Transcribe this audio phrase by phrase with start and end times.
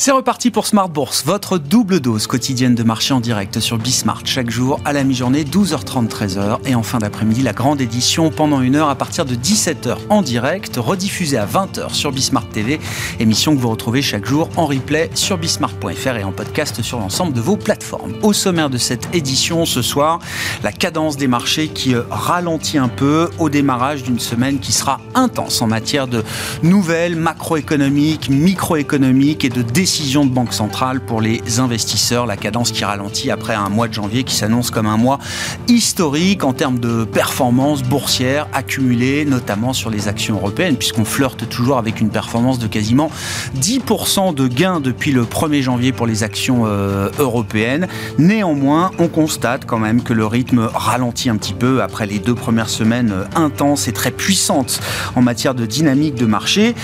[0.00, 4.22] C'est reparti pour Smart Bourse, votre double dose quotidienne de marché en direct sur Bismart.
[4.24, 8.60] Chaque jour à la mi-journée 12h30 13h et en fin d'après-midi la grande édition pendant
[8.60, 12.78] une heure à partir de 17h en direct rediffusée à 20h sur Bismart TV,
[13.18, 17.32] émission que vous retrouvez chaque jour en replay sur bismart.fr et en podcast sur l'ensemble
[17.32, 18.12] de vos plateformes.
[18.22, 20.20] Au sommaire de cette édition ce soir,
[20.62, 25.00] la cadence des marchés qui euh, ralentit un peu au démarrage d'une semaine qui sera
[25.16, 26.22] intense en matière de
[26.62, 32.26] nouvelles macroéconomiques, microéconomiques et de décisions de banque centrale pour les investisseurs.
[32.26, 35.18] La cadence qui ralentit après un mois de janvier qui s'annonce comme un mois
[35.66, 41.78] historique en termes de performance boursière accumulée, notamment sur les actions européennes, puisqu'on flirte toujours
[41.78, 43.10] avec une performance de quasiment
[43.60, 47.88] 10% de gains depuis le 1er janvier pour les actions euh, européennes.
[48.18, 52.36] Néanmoins, on constate quand même que le rythme ralentit un petit peu après les deux
[52.36, 54.80] premières semaines euh, intenses et très puissantes
[55.16, 56.76] en matière de dynamique de marché.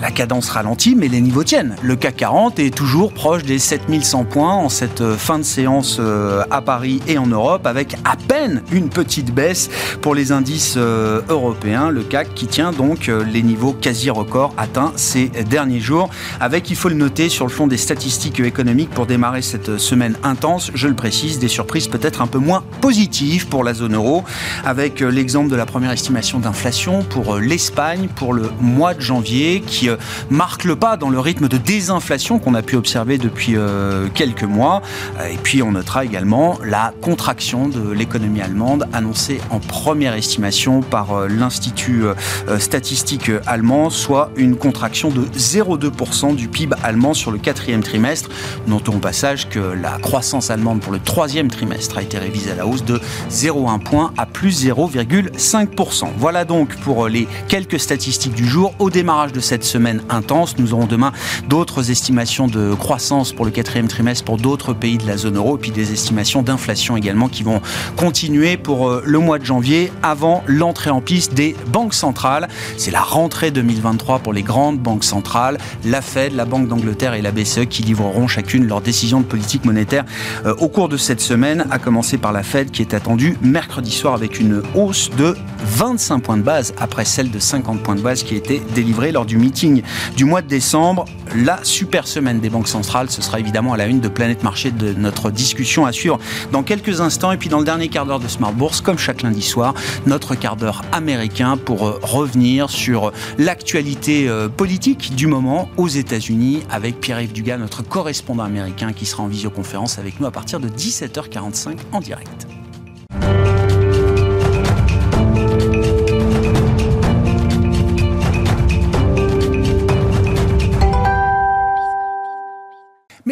[0.00, 1.76] La cadence ralentit, mais les niveaux tiennent.
[1.82, 5.98] Le CAC 40 est toujours proche des 7100 points en cette euh, fin de séance
[6.00, 10.74] euh, à Paris et en Europe, avec à peine une petite baisse pour les indices
[10.76, 11.90] euh, européens.
[11.90, 16.76] Le CAC qui tient donc les niveaux quasi records atteints ces derniers jours, avec, il
[16.76, 20.88] faut le noter, sur le fond des statistiques économiques pour démarrer cette semaine intense, je
[20.88, 24.24] le précise, des surprises peut-être un peu moins positives pour la zone euro,
[24.64, 29.88] avec l'exemple de la première estimation d'inflation pour l'Espagne pour le mois de janvier, qui
[30.30, 34.44] marque le pas dans le rythme de désinflation qu'on a pu observer depuis euh, quelques
[34.44, 34.82] mois.
[35.30, 41.12] Et puis on notera également la contraction de l'économie allemande annoncée en première estimation par
[41.12, 47.38] euh, l'Institut euh, statistique allemand, soit une contraction de 0,2% du PIB allemand sur le
[47.38, 48.28] quatrième trimestre.
[48.66, 52.54] Notons au passage que la croissance allemande pour le troisième trimestre a été révisée à
[52.56, 56.08] la hausse de 0,1 point à plus 0,5%.
[56.18, 58.74] Voilà donc pour les quelques statistiques du jour.
[58.78, 61.12] Au démarrage de cette semaine intense, nous aurons demain
[61.48, 65.58] d'autres estimations de croissance pour le quatrième trimestre pour d'autres pays de la zone euro,
[65.58, 67.60] puis des estimations d'inflation également qui vont
[67.96, 72.48] continuer pour euh, le mois de janvier avant l'entrée en piste des banques centrales.
[72.78, 77.20] C'est la rentrée 2023 pour les grandes banques centrales, la Fed, la Banque d'Angleterre et
[77.20, 80.04] la BCE qui livreront chacune leurs décisions de politique monétaire
[80.46, 83.90] euh, au cours de cette semaine, à commencer par la Fed qui est attendue mercredi
[83.90, 88.00] soir avec une hausse de 25 points de base après celle de 50 points de
[88.00, 89.82] base qui a été délivrée lors du meeting
[90.16, 91.04] du mois de décembre.
[91.36, 93.10] La super semaine des banques centrales.
[93.10, 96.18] Ce sera évidemment à la une de Planète Marché de notre discussion à suivre
[96.52, 97.32] dans quelques instants.
[97.32, 99.74] Et puis dans le dernier quart d'heure de Smart Bourse, comme chaque lundi soir,
[100.06, 106.62] notre quart d'heure américain pour euh, revenir sur l'actualité euh, politique du moment aux États-Unis
[106.70, 110.68] avec Pierre-Yves Dugas, notre correspondant américain qui sera en visioconférence avec nous à partir de
[110.68, 112.46] 17h45 en direct.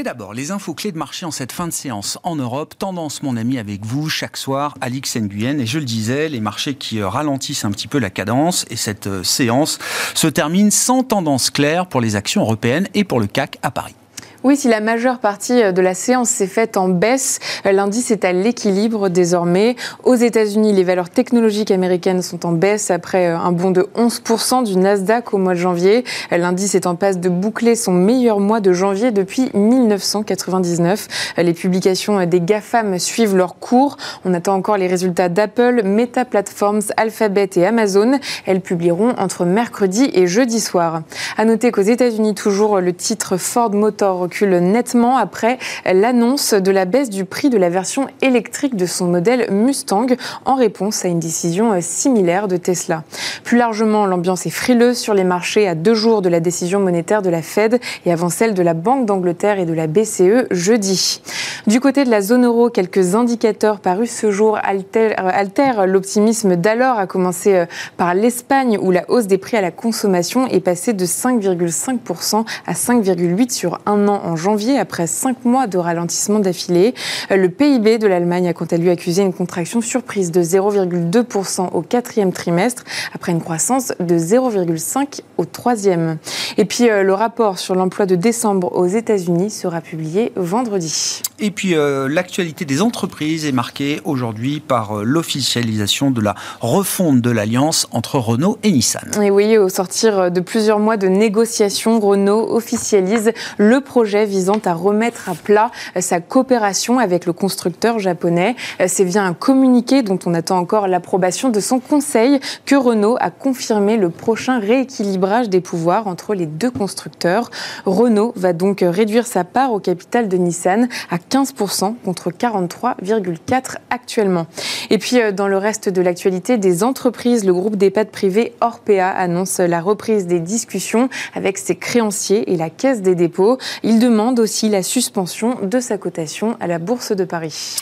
[0.01, 2.73] Mais d'abord, les infos clés de marché en cette fin de séance en Europe.
[2.79, 5.59] Tendance, mon ami, avec vous chaque soir, Alix Nguyen.
[5.59, 8.65] Et je le disais, les marchés qui euh, ralentissent un petit peu la cadence.
[8.71, 9.79] Et cette euh, séance
[10.15, 13.95] se termine sans tendance claire pour les actions européennes et pour le CAC à Paris.
[14.43, 18.11] Oui, si la majeure partie euh, de la séance s'est faite en baisse, euh, l'indice
[18.11, 19.77] est à l'équilibre désormais.
[20.03, 24.65] Aux États-Unis, les valeurs technologiques américaines sont en baisse après euh, un bond de 11%
[24.65, 26.05] du Nasdaq au mois de janvier.
[26.31, 31.35] L'indice est en passe de boucler son meilleur mois de janvier depuis 1999.
[31.37, 33.99] Les publications des GAFAM suivent leur cours.
[34.25, 38.19] On attend encore les résultats d'Apple, Meta Platforms, Alphabet et Amazon.
[38.47, 41.03] Elles publieront entre mercredi et jeudi soir.
[41.37, 46.85] À noter qu'aux États-Unis, toujours le titre Ford Motor recule nettement après l'annonce de la
[46.85, 50.07] baisse du prix de la version électrique de son modèle Mustang
[50.45, 53.03] en réponse à une décision similaire de Tesla.
[53.43, 57.23] Plus largement, l'ambiance est frileuse sur les marchés à deux jours de la décision monétaire
[57.23, 61.21] de la Fed et avant celle de la Banque d'Angleterre et de la BCE jeudi.
[61.67, 67.07] Du côté de la zone euro, quelques indicateurs parus ce jour altèrent l'optimisme d'alors, à
[67.07, 67.65] commencer
[67.97, 72.73] par l'Espagne où la hausse des prix à la consommation est passée de 5,5% à
[72.73, 76.95] 5,8% sur un an en janvier après cinq mois de ralentissement d'affilée.
[77.31, 81.83] Le PIB de l'Allemagne a quant à lui accusé une contraction surprise de 0,2% au
[81.83, 82.85] quatrième trimestre
[83.15, 86.19] après une croissance de 0,5% au troisième.
[86.59, 91.23] Et puis euh, le rapport sur l'emploi de décembre aux États-Unis sera publié vendredi.
[91.39, 97.21] Et puis euh, l'actualité des entreprises est marquée aujourd'hui par euh, l'officialisation de la refonte
[97.21, 99.11] de l'alliance entre Renault et Nissan.
[99.23, 104.75] Et oui, au sortir de plusieurs mois de négociations, Renault officialise le projet visant à
[104.75, 108.57] remettre à plat sa coopération avec le constructeur japonais.
[108.87, 113.31] C'est via un communiqué dont on attend encore l'approbation de son conseil que Renault a
[113.31, 117.51] confirmé le prochain rééquilibrage des pouvoirs entre les deux constructeurs.
[117.87, 124.47] Renault va donc réduire sa part au capital de Nissan à 15% contre 43,4% actuellement.
[124.91, 129.09] Et puis, euh, dans le reste de l'actualité des entreprises, le groupe d'EHPAD privé Orpea
[129.09, 133.59] annonce la reprise des discussions avec ses créanciers et la Caisse des dépôts.
[134.01, 137.77] Demande aussi la suspension de sa cotation à la Bourse de Paris.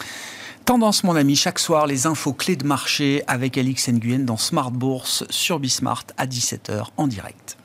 [0.64, 4.72] Tendance, mon ami, chaque soir, les infos clés de marché avec Alix Nguyen dans Smart
[4.72, 7.56] Bourse sur Bismart à 17h en direct.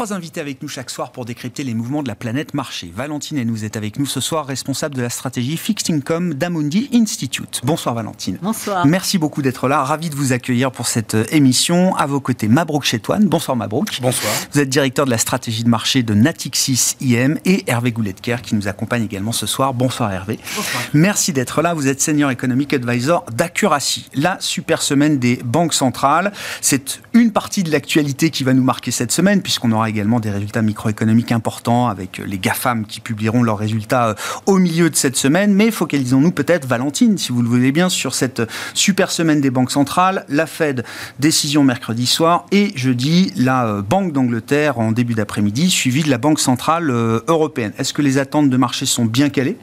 [0.00, 2.90] Trois invités avec nous chaque soir pour décrypter les mouvements de la planète marché.
[2.96, 7.60] Valentine nous est avec nous ce soir, responsable de la stratégie Fixed Income d'Amundi Institute.
[7.64, 8.38] Bonsoir Valentine.
[8.40, 8.86] Bonsoir.
[8.86, 9.84] Merci beaucoup d'être là.
[9.84, 11.94] Ravi de vous accueillir pour cette euh, émission.
[11.96, 13.26] À vos côtés, Mabrouk Chetouane.
[13.26, 14.00] Bonsoir Mabrouk.
[14.00, 14.32] Bonsoir.
[14.54, 18.54] Vous êtes directeur de la stratégie de marché de Natixis IM et Hervé Gouletker qui
[18.54, 19.74] nous accompagne également ce soir.
[19.74, 20.38] Bonsoir Hervé.
[20.56, 20.82] Bonsoir.
[20.94, 21.74] Merci d'être là.
[21.74, 24.08] Vous êtes senior economic advisor d'Accuracy.
[24.14, 26.32] La super semaine des banques centrales.
[26.62, 30.30] C'est une partie de l'actualité qui va nous marquer cette semaine puisqu'on aura également des
[30.30, 34.14] résultats microéconomiques importants avec les GAFAM qui publieront leurs résultats euh,
[34.46, 35.52] au milieu de cette semaine.
[35.52, 38.42] Mais focalisons-nous peut-être, Valentine, si vous le voulez bien, sur cette
[38.72, 40.24] super semaine des banques centrales.
[40.28, 40.84] La Fed,
[41.18, 46.18] décision mercredi soir et jeudi, la euh, Banque d'Angleterre en début d'après-midi, suivie de la
[46.18, 47.72] Banque centrale euh, européenne.
[47.78, 49.58] Est-ce que les attentes de marché sont bien calées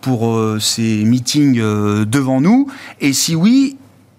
[0.00, 1.56] pour ces meetings
[2.04, 2.68] devant nous?
[3.00, 3.76] Et si oui,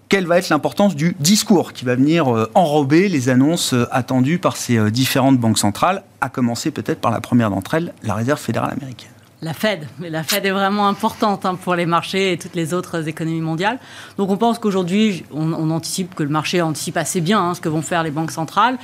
[0.09, 4.39] quelle va être l'importance du discours qui va venir euh, enrober les annonces euh, attendues
[4.39, 8.13] par ces euh, différentes banques centrales, à commencer peut-être par la première d'entre elles, la
[8.13, 9.11] Réserve fédérale américaine.
[9.41, 12.73] La Fed, mais la Fed est vraiment importante hein, pour les marchés et toutes les
[12.73, 13.77] autres économies mondiales.
[14.17, 17.69] Donc on pense qu'aujourd'hui, on, anticipe que le marché anticipe assez bien hein, ce que
[17.69, 18.79] vont faire les banques centrales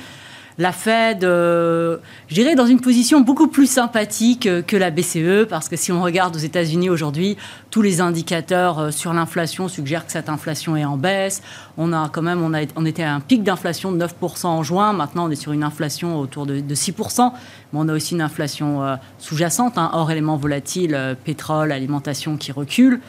[0.58, 1.96] la Fed, euh,
[2.28, 6.02] je dirais, dans une position beaucoup plus sympathique que la BCE, parce que si on
[6.02, 7.36] regarde aux États-Unis aujourd'hui,
[7.70, 11.42] tous les indicateurs euh, sur l'inflation suggèrent que cette inflation est en baisse.
[11.76, 14.62] On a quand même, on, a, on était à un pic d'inflation de 9% en
[14.62, 14.92] juin.
[14.92, 17.32] Maintenant, on est sur une inflation autour de, 6%.
[17.72, 22.52] Mais on a aussi une inflation euh, sous-jacente, hein, hors éléments volatiles, pétrole, alimentation qui
[22.52, 23.00] recule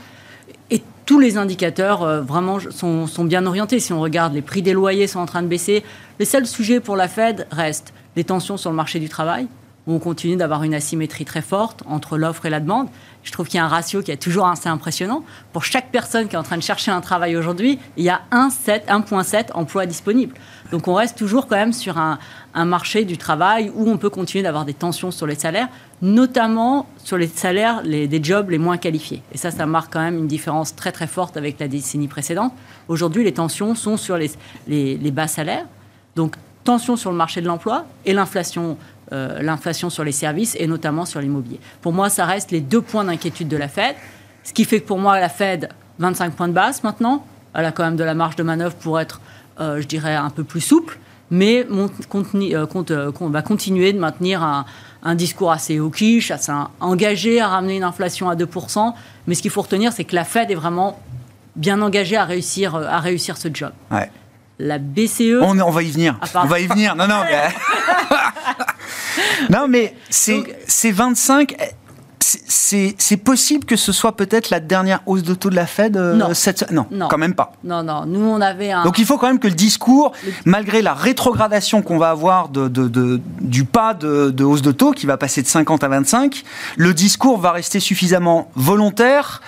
[1.05, 3.79] tous les indicateurs euh, vraiment sont, bien orientés.
[3.79, 5.83] Si on regarde, les prix des loyers sont en train de baisser.
[6.17, 9.47] Les seuls sujets pour la Fed restent les tensions sur le marché du travail,
[9.85, 12.87] où on continue d'avoir une asymétrie très forte entre l'offre et la demande.
[13.23, 15.23] Je trouve qu'il y a un ratio qui est toujours assez impressionnant.
[15.51, 18.21] Pour chaque personne qui est en train de chercher un travail aujourd'hui, il y a
[18.31, 20.35] 1,7 emplois disponibles.
[20.71, 22.17] Donc on reste toujours quand même sur un,
[22.53, 25.67] marché du travail où on peut continuer d'avoir des tensions sur les salaires,
[26.01, 29.21] notamment sur les salaires des jobs les moins qualifiés.
[29.33, 32.53] Et ça, ça marque quand même une différence très très forte avec la décennie précédente.
[32.87, 35.65] Aujourd'hui, les tensions sont sur les, bas salaires.
[36.15, 38.77] Donc tension sur le marché de l'emploi et l'inflation
[39.11, 41.59] euh, l'inflation sur les services et notamment sur l'immobilier.
[41.81, 43.95] Pour moi, ça reste les deux points d'inquiétude de la Fed.
[44.43, 45.69] Ce qui fait que pour moi, la Fed,
[45.99, 47.23] 25 points de base maintenant.
[47.53, 49.21] Elle a quand même de la marge de manœuvre pour être,
[49.59, 50.97] euh, je dirais, un peu plus souple.
[51.29, 51.87] Mais on,
[52.89, 54.65] euh, va continuer de maintenir un,
[55.13, 58.95] discours assez hawkish, assez engagé à ramener une inflation à 2%.
[59.27, 60.99] Mais ce qu'il faut retenir, c'est que la Fed est vraiment
[61.55, 63.71] bien engagée à réussir, à réussir ce job.
[64.59, 65.41] La BCE.
[65.41, 66.17] On, on, va y venir.
[66.21, 66.95] Ah, on va y venir.
[66.95, 67.21] Non, non.
[67.29, 67.49] Mais...
[69.49, 71.55] non, mais c'est 25
[72.47, 76.15] c'est possible que ce soit peut-être la dernière hausse de taux de la Fed euh,
[76.15, 76.33] non.
[76.33, 76.71] Cette...
[76.71, 76.85] non.
[76.91, 77.53] non, quand même pas.
[77.63, 78.05] Non, non.
[78.05, 78.83] Nous, on avait un.
[78.83, 80.11] Donc il faut quand même que le discours,
[80.45, 85.05] malgré la rétrogradation qu'on va avoir de, de, du pas de, hausse de taux qui
[85.05, 86.43] va passer de 50 à 25,
[86.77, 89.41] le discours va rester suffisamment volontaire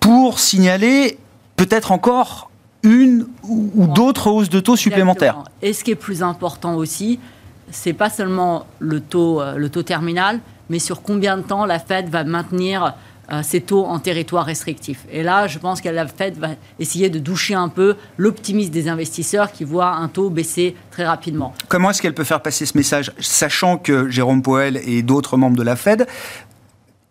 [0.00, 1.18] pour signaler
[1.56, 2.49] peut-être encore
[2.82, 5.44] une ou, d'autres hausses de taux supplémentaires.
[5.62, 7.20] Et ce qui est plus important aussi,
[7.70, 11.78] c'est pas seulement le taux, euh, le taux terminal, mais sur combien de temps la
[11.78, 12.94] Fed va maintenir
[13.32, 15.04] euh, ces taux en territoire restrictif.
[15.12, 16.48] Et là, je pense que la Fed va
[16.80, 21.54] essayer de doucher un peu l'optimisme des investisseurs qui voient un taux baisser très rapidement.
[21.68, 25.56] Comment est-ce qu'elle peut faire passer ce message, sachant que Jérôme Powell et d'autres membres
[25.56, 26.08] de la Fed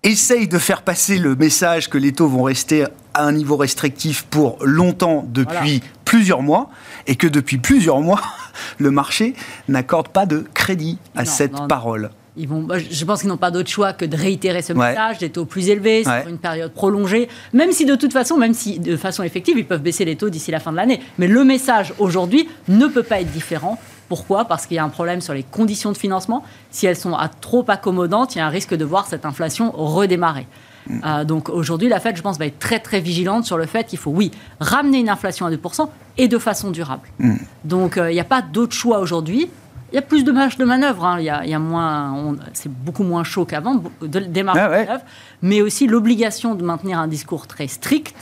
[0.04, 4.24] essayent de faire passer le message que les taux vont rester à un niveau restrictif
[4.24, 6.70] pour longtemps depuis plusieurs mois
[7.08, 8.22] et que depuis plusieurs mois,
[8.78, 9.34] le marché
[9.68, 12.12] n'accorde pas de crédit à cette parole.
[12.38, 15.30] Ils vont, je pense qu'ils n'ont pas d'autre choix que de réitérer ce message, des
[15.30, 18.96] taux plus élevés sur une période prolongée, même si de toute façon, même si de
[18.96, 21.02] façon effective, ils peuvent baisser les taux d'ici la fin de l'année.
[21.18, 23.78] Mais le message aujourd'hui ne peut pas être différent.
[24.10, 24.46] Pourquoi?
[24.46, 26.44] Parce qu'il y a un problème sur les conditions de financement.
[26.72, 30.48] Si elles sont trop accommodantes, il y a un risque de voir cette inflation redémarrer.
[30.88, 31.02] Mm.
[31.06, 33.86] Euh, donc aujourd'hui, la Fed, je pense, va être très très vigilante sur le fait
[33.86, 35.88] qu'il faut, oui, ramener une inflation à 2%
[36.18, 37.08] et de façon durable.
[37.20, 37.36] Mm.
[37.66, 39.50] Donc euh, il n'y a pas d'autre choix aujourd'hui.
[39.92, 41.04] Il y a plus de marge de manœuvre.
[41.04, 41.18] Hein.
[41.20, 45.04] Il, y a, moins, c'est beaucoup moins chaud qu'avant, de, des marges ah de manœuvre,
[45.42, 48.14] mais aussi l'obligation de maintenir un discours très strict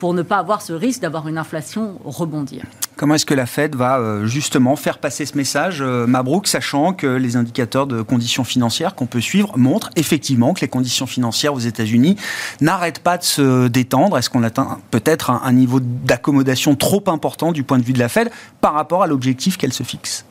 [0.00, 2.64] pour ne pas avoir ce risque d'avoir une inflation rebondir.
[2.96, 6.92] Comment est-ce que la Fed va euh, justement faire passer ce message, euh, Mabrouk, sachant
[6.92, 11.54] que les indicateurs de conditions financières qu'on peut suivre montrent effectivement que les conditions financières
[11.54, 12.16] aux États-Unis
[12.60, 17.52] n'arrêtent pas de se détendre Est-ce qu'on atteint peut-être un, un niveau d'accommodation trop important
[17.52, 18.30] du point de vue de la Fed
[18.60, 20.24] par rapport à l'objectif qu'elle se fixe?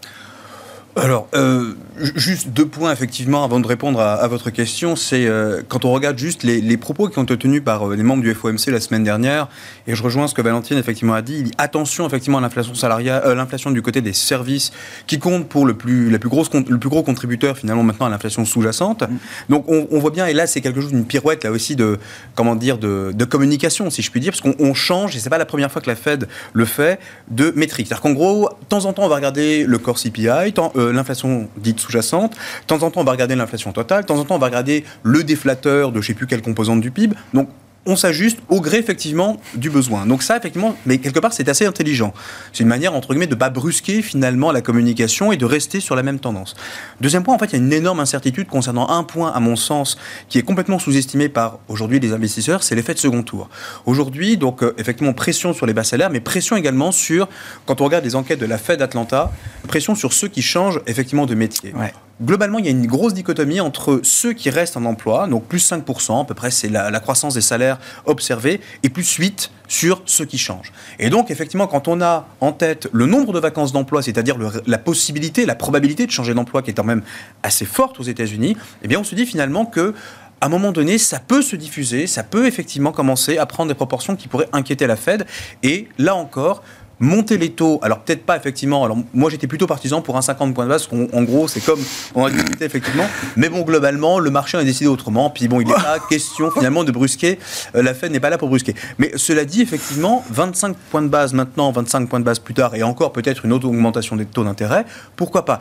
[0.96, 1.75] Alors, euh,
[2.15, 4.96] juste deux points effectivement avant de répondre à, votre question.
[4.96, 8.03] C'est euh, quand on regarde juste les, propos qui ont été tenus par euh, les
[8.03, 9.48] membres du FOMC la semaine dernière,
[9.88, 11.36] et je rejoins ce que Valentine effectivement a dit.
[11.38, 14.72] Il dit attention effectivement à l'inflation salariale, l'inflation du côté des services,
[15.08, 18.10] qui compte pour le plus, la plus grosse, le plus gros contributeur finalement maintenant à
[18.10, 19.03] l'inflation sous-jacente.
[19.03, 19.17] Mm.
[19.50, 22.00] Donc on, voit bien, et là c'est quelque chose d'une pirouette là aussi de
[22.36, 25.46] comment dire de, communication si je puis dire, parce qu'on change et c'est pas la
[25.46, 27.88] première fois que la Fed le fait de métrique.
[27.88, 31.50] C'est-à-dire qu'en gros, de temps en temps on va regarder le corps CPI, temps, l'inflation
[31.57, 32.31] dite sous-jacente.
[32.31, 34.03] De en temps, on va regarder l'inflation totale.
[34.03, 36.41] De temps en temps, on va regarder le déflateur de je ne sais plus quelle
[36.41, 37.15] composante du PIB.
[37.33, 37.50] Donc,
[37.86, 40.05] on s'ajuste au gré effectivement du besoin.
[40.05, 42.13] Donc ça effectivement, mais quelque part c'est assez intelligent.
[42.53, 45.95] C'est une manière entre guillemets de pas brusquer finalement la communication et de rester sur
[45.95, 46.55] la même tendance.
[47.01, 49.55] Deuxième point, en fait, il y a une énorme incertitude concernant un point à mon
[49.55, 53.50] sens qui est complètement sous-estimé par aujourd'hui les investisseurs, c'est l'effet de second tour.
[53.86, 57.27] Aujourd'hui, donc euh, effectivement pression sur les bas salaires, mais pression également sur
[57.65, 59.31] quand on regarde les enquêtes de la Fed Atlanta,
[59.67, 61.74] pression sur ceux qui changent effectivement de métier
[62.21, 65.71] globalement, il y a une grosse dichotomie entre ceux qui restent en emploi, donc plus
[65.71, 70.25] 5%, à peu près c'est la, croissance des salaires observée, et plus 8 sur ceux
[70.25, 70.73] qui changent.
[70.97, 74.77] Et donc, effectivement, quand on a en tête le nombre de vacances d'emploi, c'est-à-dire la
[74.77, 77.03] possibilité, la probabilité de changer d'emploi qui est quand même
[77.43, 79.93] assez forte aux États-Unis, eh bien, on se dit finalement que
[80.41, 83.75] à un moment donné, ça peut se diffuser, ça peut effectivement commencer à prendre des
[83.75, 85.25] proportions qui pourraient inquiéter la Fed.
[85.63, 86.63] Et là encore,
[87.00, 90.53] monter les taux, alors peut-être pas effectivement, alors moi j'étais plutôt partisan pour un 50
[90.53, 91.79] points de base, en gros c'est comme
[92.15, 93.06] on a discuté effectivement,
[93.38, 96.84] mais bon globalement le marché a décidé autrement, puis bon il n'est pas question finalement
[96.84, 97.39] de brusquer,
[97.75, 98.75] euh, la Fed n'est pas là pour brusquer.
[98.98, 102.75] Mais cela dit effectivement, 25 points de base maintenant, 25 points de base plus tard,
[102.75, 105.60] et encore peut-être une autre augmentation des taux d'intérêt, pourquoi pas?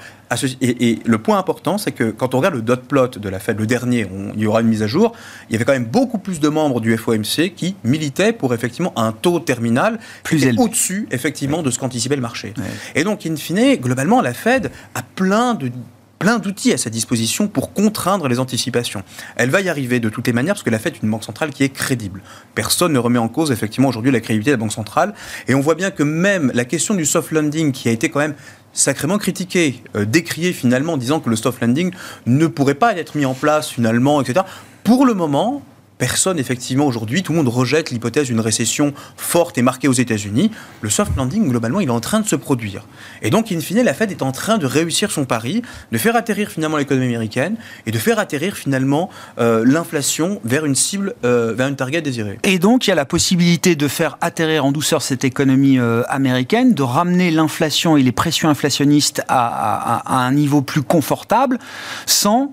[0.60, 3.58] Et, le point important c'est que quand on regarde le dot plot de la Fed,
[3.58, 5.12] le dernier, il y aura une mise à jour,
[5.48, 8.92] il y avait quand même beaucoup plus de membres du FOMC qui militaient pour effectivement
[8.98, 12.54] un taux terminal plus au-dessus effectivement effectivement de ce qu'anticipait le marché.
[12.94, 15.70] Et donc, in fine, globalement, la Fed a plein de
[16.18, 19.04] plein d'outils à sa disposition pour contraindre les anticipations.
[19.36, 21.22] Elle va y arriver de toutes les manières parce que la Fed est une banque
[21.22, 22.22] centrale qui est crédible.
[22.56, 25.14] Personne ne remet en cause effectivement aujourd'hui la crédibilité de la banque centrale
[25.46, 28.18] et on voit bien que même la question du soft landing qui a été quand
[28.18, 28.34] même
[28.78, 31.92] sacrément critiquée, euh, décriée finalement en disant que le soft landing
[32.26, 34.46] ne pourrait pas être mis en place finalement, etc.
[34.84, 35.62] Pour le moment,
[35.98, 40.50] personne, effectivement, aujourd'hui, tout le monde rejette l'hypothèse d'une récession forte et marquée aux États-Unis.
[40.80, 42.86] Le soft landing, globalement, il est en train de se produire.
[43.22, 45.62] Et donc, in fine, la Fed est en train de réussir son pari,
[45.92, 50.74] de faire atterrir finalement l'économie américaine et de faire atterrir finalement euh, l'inflation vers une
[50.74, 52.38] cible, euh, vers une target désirée.
[52.44, 56.02] Et donc, il y a la possibilité de faire atterrir en douceur cette économie euh,
[56.08, 61.58] américaine, de ramener l'inflation et les pressions inflationnistes à, à un niveau plus confortable
[62.06, 62.52] sans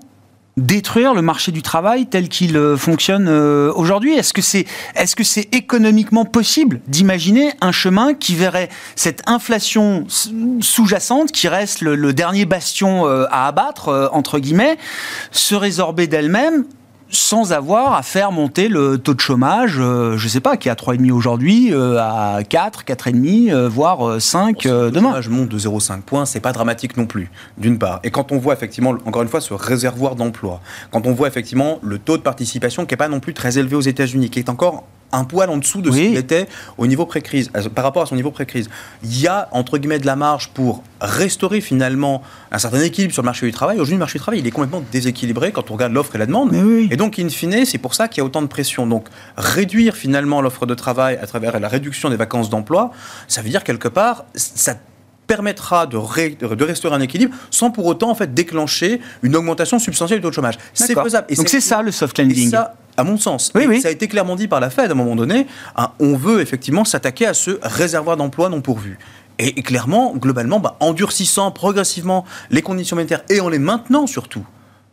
[0.56, 4.14] détruire le marché du travail tel qu'il euh, fonctionne euh, aujourd'hui?
[4.14, 11.48] Est-ce que c'est est-ce économiquement possible d'imaginer un chemin qui verrait cette inflation sous-jacente qui
[11.48, 14.78] reste le, dernier bastion euh, à abattre entre guillemets
[15.30, 16.64] se résorber d'elle-même
[17.10, 20.68] sans avoir à faire monter le taux de chômage, euh, je ne sais pas, qui
[20.68, 24.90] est à 3,5 aujourd'hui, euh, à 4, 4,5, euh, voire 5 demain.
[24.90, 28.00] Le chômage monte de 0,5 points, c'est pas dramatique non plus, d'une part.
[28.02, 30.60] Et quand on voit effectivement, encore une fois, ce réservoir d'emploi,
[30.90, 33.76] quand on voit effectivement le taux de participation qui n'est pas non plus très élevé
[33.76, 34.84] aux États-Unis, qui est encore
[35.16, 36.46] un poil en dessous de ce qu'il était
[36.78, 38.68] au niveau pré-crise, par rapport à son niveau pré-crise.
[39.02, 43.22] Il y a, entre guillemets, de la marge pour restaurer finalement un certain équilibre sur
[43.22, 43.76] le marché du travail.
[43.76, 46.26] Aujourd'hui, le marché du travail, il est complètement déséquilibré quand on regarde l'offre et la
[46.26, 46.54] demande.
[46.90, 48.86] Et donc, in fine, c'est pour ça qu'il y a autant de pression.
[48.86, 49.06] Donc,
[49.36, 52.90] réduire finalement l'offre de travail à travers la réduction des vacances d'emploi,
[53.28, 54.74] ça veut dire quelque part, ça
[55.26, 60.20] permettra de, de, restaurer un équilibre sans pour autant en fait déclencher une augmentation substantielle
[60.20, 60.56] du taux de chômage.
[60.72, 61.26] C'est faisable.
[61.28, 62.54] Et Donc c'est ça le soft landing.
[62.96, 63.52] À mon sens.
[63.54, 63.80] Oui, oui.
[63.80, 65.46] Ça a été clairement dit par la Fed à un moment donné.
[65.76, 68.98] hein, on veut effectivement s'attaquer à ce réservoir d'emplois non pourvu.
[69.38, 74.46] Et, clairement, globalement, bah, en durcissant progressivement les conditions monétaires et en les maintenant surtout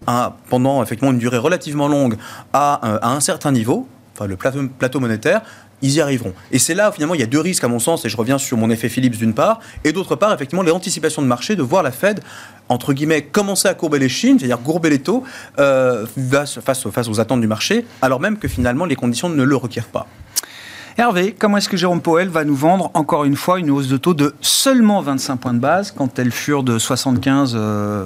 [0.05, 2.17] hein, pendant effectivement une durée relativement longue
[2.51, 5.41] à, euh, à un certain niveau, enfin le plateau monétaire,
[5.83, 6.33] ils y arriveront.
[6.51, 8.39] Et c'est là, finalement, il y a deux risques, à mon sens, et je reviens
[8.39, 11.61] sur mon effet Phillips d'une part, et d'autre part, effectivement, les anticipations de marché, de
[11.61, 12.21] voir la Fed,
[12.69, 15.23] entre guillemets, commencer à courber les chines, c'est-à-dire courber les taux,
[15.59, 19.43] euh, face, face, face aux attentes du marché, alors même que finalement, les conditions ne
[19.43, 20.07] le requièrent pas.
[20.97, 23.97] Hervé, comment est-ce que Jérôme Powell va nous vendre encore une fois une hausse de
[23.97, 28.05] taux de seulement 25 points de base quand elles furent de 75 euh,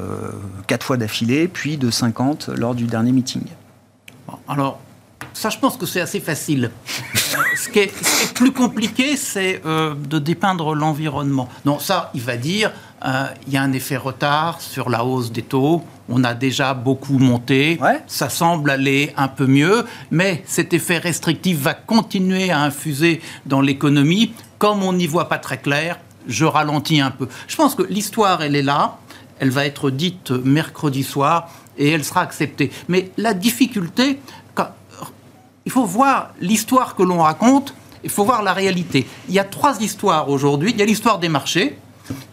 [0.67, 3.43] quatre fois d'affilée, puis de 50 lors du dernier meeting?
[4.47, 4.79] Alors,
[5.37, 6.71] ça, je pense que c'est assez facile.
[7.35, 11.47] Euh, ce, qui est, ce qui est plus compliqué, c'est euh, de dépeindre l'environnement.
[11.63, 12.71] Non, ça, il va dire,
[13.05, 15.83] euh, il y a un effet retard sur la hausse des taux.
[16.09, 17.77] On a déjà beaucoup monté.
[17.79, 18.01] Ouais.
[18.07, 23.61] Ça semble aller un peu mieux, mais cet effet restrictif va continuer à infuser dans
[23.61, 24.33] l'économie.
[24.57, 27.27] Comme on n'y voit pas très clair, je ralentis un peu.
[27.47, 28.97] Je pense que l'histoire, elle est là.
[29.39, 32.71] Elle va être dite mercredi soir et elle sera acceptée.
[32.87, 34.19] Mais la difficulté,
[35.67, 39.05] il faut voir l'histoire que l'on raconte, il faut voir la réalité.
[39.27, 40.71] Il y a trois histoires aujourd'hui.
[40.71, 41.77] Il y a l'histoire des marchés,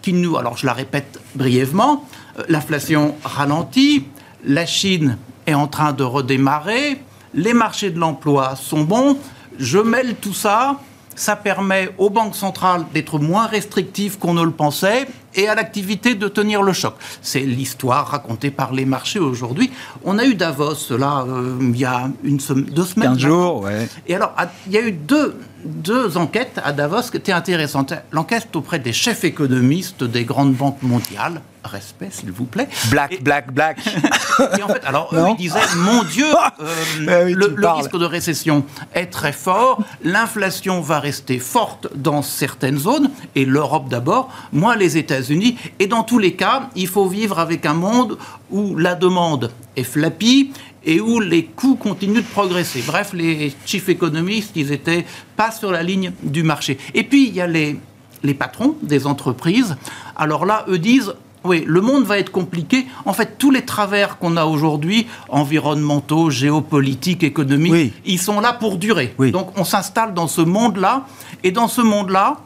[0.03, 2.05] qui nous, alors je la répète brièvement,
[2.39, 4.07] euh, l'inflation ralentit,
[4.45, 7.03] la Chine est en train de redémarrer,
[7.35, 9.19] les marchés de l'emploi sont bons,
[9.59, 10.79] je mêle tout ça,
[11.17, 16.15] ça permet aux banques centrales d'être moins restrictives qu'on ne le pensait et à l'activité
[16.15, 16.95] de tenir le choc.
[17.23, 19.71] C'est l'histoire racontée par les marchés aujourd'hui.
[20.05, 23.11] On a eu Davos, là, euh, il y a une sem- deux semaines.
[23.11, 23.89] 15 jours, ouais.
[24.07, 24.33] Et alors,
[24.67, 27.93] il y a eu deux, deux enquêtes à Davos qui étaient intéressantes.
[28.13, 31.41] L'enquête auprès des chefs économistes des grandes banques mondiales.
[31.65, 32.69] Respect, s'il vous plaît.
[32.91, 33.79] Black, Et- black, black.
[34.59, 36.27] et en fait, alors eux, ils disaient, mon Dieu,
[37.09, 42.21] euh, oui, le, le risque de récession est très fort, l'inflation va rester forte dans
[42.21, 47.09] certaines zones, et l'Europe d'abord, moins les États-Unis, et dans tous les cas, il faut
[47.09, 48.19] vivre avec un monde
[48.51, 50.53] où la demande est flappie
[50.85, 52.83] et où les coûts continuent de progresser.
[52.87, 55.05] Bref, les chief économistes, ils étaient
[55.37, 56.79] pas sur la ligne du marché.
[56.95, 57.79] Et puis, il y a les,
[58.23, 59.77] les patrons des entreprises.
[60.17, 61.15] Alors là, eux disent,
[61.45, 62.87] oui, le monde va être compliqué.
[63.05, 67.93] En fait, tous les travers qu'on a aujourd'hui, environnementaux, géopolitiques, économiques, Oui.
[68.07, 69.15] ils sont là pour durer.
[69.19, 69.31] Oui.
[69.31, 71.07] Donc on s'installe dans ce monde-là.
[71.43, 72.39] Et dans ce monde-là,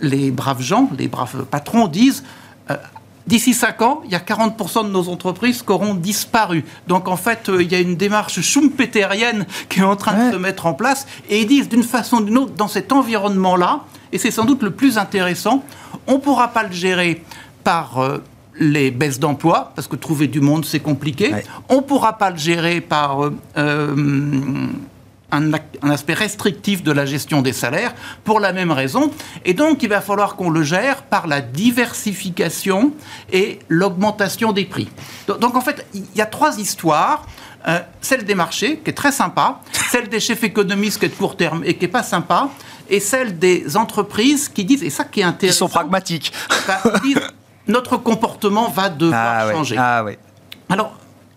[0.00, 2.24] les braves gens, les braves patrons disent,
[3.26, 6.64] d'ici 5 ans, il y a 40% de nos entreprises qui auront disparu.
[6.88, 10.26] Donc en fait, euh, il y a une démarche schumpeterienne qui est en train Ouais.
[10.28, 11.06] de se mettre en place.
[11.28, 13.80] Et ils disent d'une façon ou d'une autre, dans cet environnement-là,
[14.12, 15.64] et c'est sans doute le plus intéressant,
[16.06, 17.22] on ne pourra pas le gérer
[17.64, 17.98] par...
[17.98, 18.18] euh,
[18.60, 21.32] les baisses d'emploi, parce que trouver du monde, c'est compliqué.
[21.32, 21.42] Ouais.
[21.70, 23.96] On ne pourra pas le gérer par euh,
[25.32, 25.52] un,
[25.90, 29.10] aspect restrictif de la gestion des salaires pour la même raison.
[29.44, 32.92] Et donc, il va falloir qu'on le gère par la diversification
[33.32, 34.88] et l'augmentation des prix.
[35.26, 37.26] Donc, donc, en fait, il y a trois histoires.
[37.68, 41.14] Euh, celle des marchés, qui est très sympa, celle des chefs économistes, qui est de
[41.14, 42.48] court terme et qui n'est pas sympa,
[42.90, 46.32] et celle des entreprises qui disent, et ça qui est Ils intéressant, sont pragmatiques.
[46.66, 47.22] bah, ils disent,
[47.68, 49.76] notre comportement va devoir Ah changer.
[49.78, 50.18] Ah ouais.
[50.68, 50.92] Alors,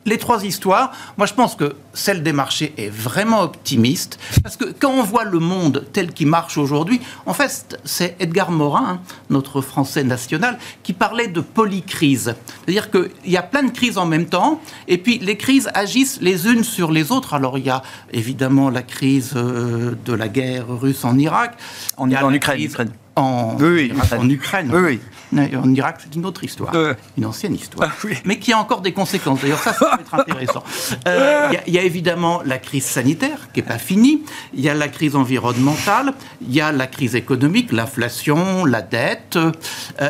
[0.06, 4.65] les trois histoires, moi je pense que celle des marchés est vraiment optimiste, parce que
[4.65, 9.00] quand on voit le monde tel qu'il marche aujourd'hui, en fait c'est Edgar Morin, hein,
[9.30, 12.36] notre français national, qui parlait de polycrise.
[12.65, 16.20] C'est-à-dire qu'il y a plein de crises en même temps, et puis les crises agissent
[16.22, 17.34] les unes sur les autres.
[17.34, 21.58] Alors il y a évidemment la crise euh, de la guerre russe en Irak,
[21.98, 22.89] En- en Ukraine.
[23.15, 24.70] En, Oui, oui, en Ukraine.
[24.74, 25.00] Oui, oui.
[25.38, 26.74] En Irak, c'est une autre histoire.
[26.76, 26.93] Euh.
[27.17, 27.89] Une ancienne histoire.
[27.91, 28.13] Ah, oui.
[28.26, 29.41] Mais qui a encore des conséquences.
[29.41, 30.63] D'ailleurs, ça, ça va être intéressant.
[31.08, 34.21] Euh, Il y a- il y, a évidemment la crise sanitaire, qui n'est pas finie.
[34.54, 36.13] Il y a la crise environnementale.
[36.41, 39.36] Il y a la crise économique, l'inflation, la dette.
[39.36, 39.52] Euh,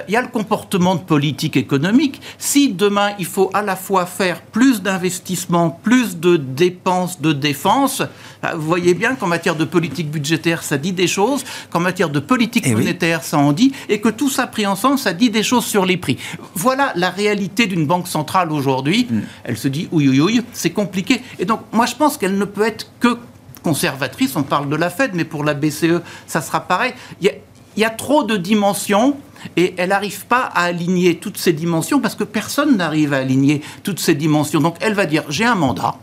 [0.07, 2.21] Il y a le comportement de politique économique.
[2.37, 8.01] Si demain, il faut à la fois faire plus d'investissements, plus de dépenses de défense,
[8.01, 12.09] euh, vous voyez bien qu'en matière de politique budgétaire, ça dit des choses, qu'en matière
[12.09, 12.81] de politique Eh oui.
[12.81, 15.85] monétaire, ça en dit, et que tout ça pris ensemble, ça dit des choses sur
[15.85, 16.17] les prix.
[16.53, 19.07] Voilà la réalité d'une banque centrale aujourd'hui.
[19.09, 19.21] Mm.
[19.43, 21.21] Elle se dit, ouïe, ouïe, ouïe, c'est compliqué.
[21.39, 23.17] Et donc, moi, je pense qu'elle ne peut être que
[23.63, 24.35] conservatrice.
[24.35, 26.93] On parle de la Fed, mais pour la BCE, ça sera pareil.
[27.19, 27.33] Il y a,
[27.75, 29.17] il y a trop de dimensions.
[29.57, 33.61] Et elle n'arrive pas à aligner toutes ces dimensions parce que personne n'arrive à aligner
[33.83, 34.59] toutes ces dimensions.
[34.59, 35.95] Donc elle va dire j'ai un mandat,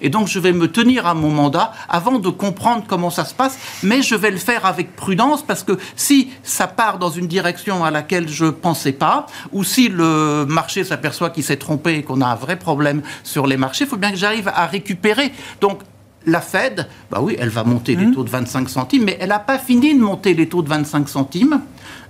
[0.00, 3.34] et donc, je vais me tenir à mon mandat avant de comprendre comment ça se
[3.34, 7.26] passe, mais je vais le faire avec prudence parce que si ça part dans une
[7.26, 12.02] direction à laquelle je pensais pas, ou si le marché s'aperçoit qu'il s'est trompé et
[12.02, 15.32] qu'on a un vrai problème sur les marchés, il faut bien que j'arrive à récupérer.
[15.60, 15.80] Donc,
[16.26, 18.14] la Fed, bah oui, elle va monter les mmh.
[18.14, 21.08] taux de 25 centimes, mais elle n'a pas fini de monter les taux de 25
[21.08, 21.60] centimes,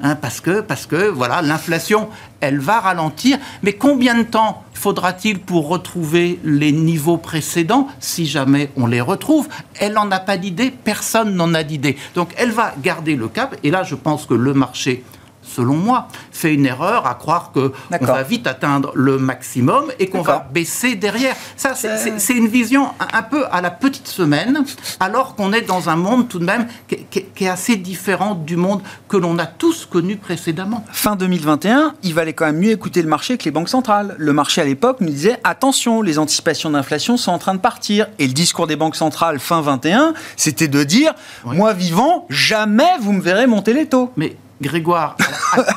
[0.02, 2.08] hein, parce que, parce que voilà, l'inflation,
[2.40, 3.38] elle va ralentir.
[3.62, 9.48] Mais combien de temps faudra-t-il pour retrouver les niveaux précédents, si jamais on les retrouve?
[9.80, 11.96] Elle n'en a pas d'idée, personne n'en a d'idée.
[12.14, 15.02] Donc elle va garder le cap, et là, je pense que le marché
[15.46, 20.22] selon moi, fait une erreur à croire qu'on va vite atteindre le maximum et qu'on
[20.22, 21.36] va baisser derrière.
[21.56, 24.64] Ça, c'est une vision un, peu à la petite semaine,
[25.00, 28.82] alors qu'on est dans un monde tout de même qui, est assez différent du monde
[29.08, 30.84] que l'on a tous connu précédemment.
[30.92, 34.14] Fin 2021, il valait quand même mieux écouter le marché que les banques centrales.
[34.18, 38.08] Le marché à l'époque nous disait attention, les anticipations d'inflation sont en train de partir.
[38.18, 43.12] Et le discours des banques centrales fin 21, c'était de dire moi vivant, jamais vous
[43.12, 44.12] me verrez monter les taux.
[44.16, 45.16] Mais Grégoire,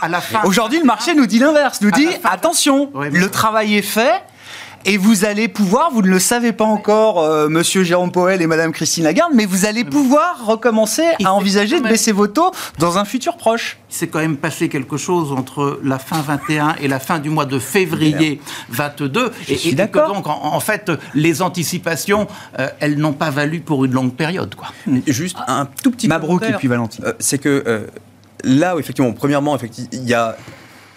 [0.02, 0.42] à, la fin.
[0.46, 4.22] Aujourd'hui, le marché nous dit l'inverse, nous dit attention, le travail est fait.
[4.86, 8.48] Et vous allez pouvoir, vous ne le savez pas encore, euh, Monsieur Jérôme Powell et
[8.48, 12.98] Madame Christine Lagarde, mais vous allez pouvoir recommencer à envisager de baisser vos taux dans
[12.98, 13.78] un futur proche.
[13.89, 17.30] Il s'est quand même passé quelque chose entre la fin 21 et la fin du
[17.30, 18.39] mois de février
[18.70, 19.32] 22.
[19.48, 20.13] Je et, suis d'accord.
[20.13, 24.70] Donc, en, fait, les anticipations, euh, elles n'ont pas valu pour une longue période, quoi.
[25.08, 26.08] Juste un tout petit.
[26.08, 27.04] Mabrouk et puis Valentine.
[27.06, 27.89] Euh, c'est que
[28.43, 29.58] là où effectivement, premièrement,
[29.91, 30.38] il y a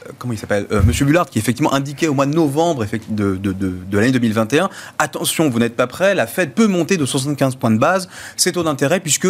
[0.06, 3.36] euh, comment il s'appelle euh, Monsieur Bullard qui effectivement indiquait au mois de novembre de,
[3.36, 7.56] de, de, l'année 2021 attention vous n'êtes pas prêt la Fed peut monter de 75
[7.56, 8.08] points de base.
[8.36, 9.28] Ses taux d'intérêt puisque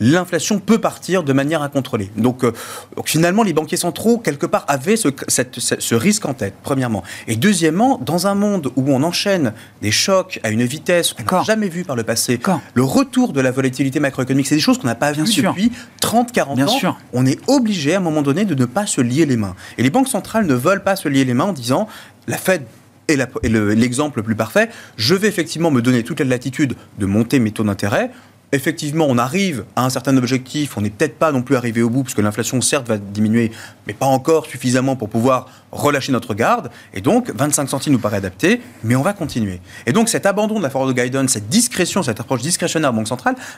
[0.00, 2.10] l'inflation peut partir de manière incontrôlée.
[2.16, 2.52] Donc, euh,
[2.96, 7.02] donc, finalement, les banquiers centraux, quelque part, avaient ce, ce, risque en tête, premièrement.
[7.28, 9.52] Et deuxièmement, dans un monde où on enchaîne
[9.82, 12.40] des chocs à une vitesse qu'on n'a jamais vue par le passé,
[12.74, 16.64] le retour de la volatilité macroéconomique, c'est des choses qu'on n'a pas vues depuis 30-40
[16.64, 16.68] ans.
[16.68, 16.98] Sûr.
[17.12, 19.54] On est obligé, à un moment donné, de ne pas se lier les mains.
[19.78, 21.88] Et les banques centrales ne veulent pas se lier les mains en disant,
[22.26, 22.62] la Fed
[23.08, 27.38] est l'exemple le plus parfait, je vais effectivement me donner toute la latitude de monter
[27.38, 28.10] mes taux d'intérêt
[28.54, 31.90] effectivement, on arrive à un certain objectif, on n'est peut-être pas non plus arrivé au
[31.90, 33.50] bout, parce que l'inflation, certes, va diminuer,
[33.86, 36.70] mais pas encore suffisamment pour pouvoir relâcher notre garde.
[36.94, 39.60] Et donc, 25 centimes nous paraît adapté, mais on va continuer.
[39.86, 42.92] Et donc, cet abandon de la forward guidance, cette discrétion, cette approche discrétionnaire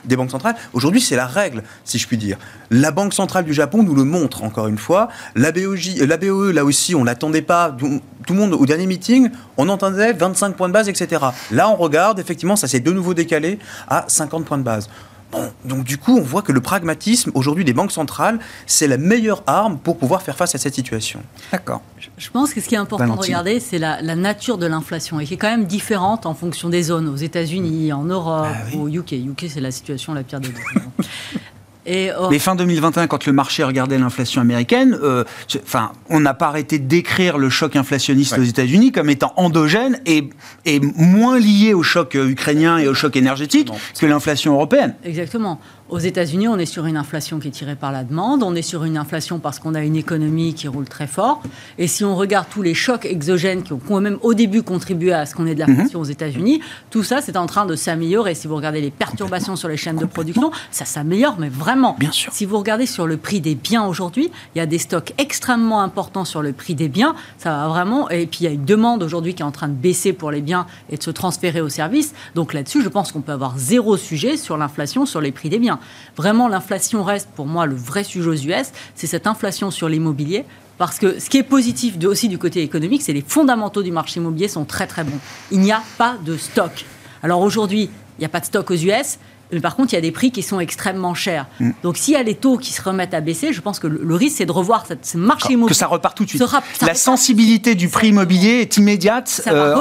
[0.05, 2.37] des banques centrales, aujourd'hui, c'est la règle, si je puis dire.
[2.71, 5.09] La Banque centrale du Japon nous le montre, encore une fois.
[5.35, 7.75] La, BOJ, la BOE, là aussi, on n'attendait pas.
[7.77, 11.23] Tout le monde, au dernier meeting, on entendait 25 points de base, etc.
[11.51, 14.89] Là, on regarde, effectivement, ça s'est de nouveau décalé à 50 points de base.
[15.31, 18.97] Bon, donc du coup, on voit que le pragmatisme aujourd'hui des banques centrales, c'est la
[18.97, 21.21] meilleure arme pour pouvoir faire face à cette situation.
[21.51, 21.81] D'accord.
[22.17, 25.25] Je pense que ce qui est important de regarder, c'est la, nature de l'inflation et
[25.25, 27.07] qui est quand même différente en fonction des zones.
[27.07, 29.13] Aux États-Unis, en Europe, ah au UK.
[29.13, 31.03] UK, c'est la situation la pire des deux.
[31.87, 35.23] Mais fin 2021, quand le marché regardait l'inflation américaine, euh,
[35.63, 40.29] enfin, on n'a pas arrêté d'écrire le choc inflationniste aux États-Unis comme étant endogène et,
[40.65, 44.95] et, moins lié au choc ukrainien et au choc énergétique que l'inflation européenne.
[45.03, 45.59] Exactement.
[45.89, 48.61] Aux États-Unis, on est sur une inflation qui est tirée par la demande, on est
[48.61, 51.41] sur une inflation parce qu'on a une économie qui roule très fort.
[51.77, 55.25] Et si on regarde tous les chocs exogènes qui ont même au début contribué à
[55.25, 56.05] ce qu'on ait de l'inflation mhm.
[56.05, 58.35] aux États-Unis, tout ça, c'est en train de s'améliorer.
[58.35, 61.95] Si vous regardez les perturbations sur les chaînes de production, ça s'améliore, mais vraiment.
[61.97, 62.33] Bien sûr.
[62.33, 65.81] Si vous regardez sur le prix des biens aujourd'hui, il y a des stocks extrêmement
[65.81, 67.15] importants sur le prix des biens.
[67.37, 68.09] Ça va vraiment.
[68.09, 70.31] Et puis il y a une demande aujourd'hui qui est en train de baisser pour
[70.31, 72.13] les biens et de se transférer aux services.
[72.35, 75.59] Donc là-dessus, je pense qu'on peut avoir zéro sujet sur l'inflation sur les prix des
[75.59, 75.76] biens.
[76.15, 80.45] Vraiment, l'inflation reste pour moi le vrai sujet aux US, c'est cette inflation sur l'immobilier.
[80.77, 84.19] Parce que ce qui est positif aussi du côté économique, c'est les fondamentaux du marché
[84.19, 85.17] immobilier sont très très bons.
[85.51, 86.85] Il n'y a pas de stock.
[87.23, 89.17] Alors aujourd'hui, il n'y a pas de stock aux US,
[89.51, 91.47] mais par contre, il y a des prix qui sont extrêmement chers.
[91.59, 91.71] Mm.
[91.83, 94.15] Donc, s'il y a les taux qui se remettent à baisser, je pense que le,
[94.15, 95.73] risque, c'est de revoir ce marché immobilier.
[95.73, 96.43] Que ça repart tout de suite.
[96.81, 99.75] la sensibilité du prix immobilier est immédiate euh,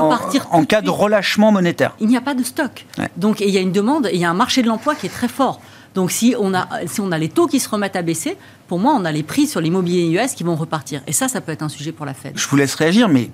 [0.51, 1.97] en, cas de relâchement monétaire.
[2.01, 2.87] Il n'y a pas de stock.
[3.17, 5.07] Donc, il y a une demande, et il y a un marché de l'emploi qui
[5.07, 5.61] est très fort.
[5.97, 8.37] Donc si on, a, si les taux qui se remettent à baisser,
[8.69, 11.01] pour moi, on a les prix sur l'immobilier US qui vont repartir.
[11.07, 12.33] Et ça, ça peut être un sujet pour la Fed.
[12.37, 13.31] Je vous laisse réagir, mais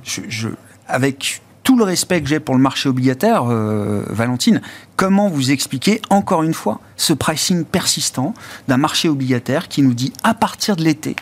[0.86, 4.60] avec tout le respect que j'ai pour le marché obligataire, euh, Valentine,
[4.94, 8.32] comment vous expliquez encore une fois ce pricing persistant
[8.68, 11.16] d'un marché obligataire qui nous dit à partir de l'été,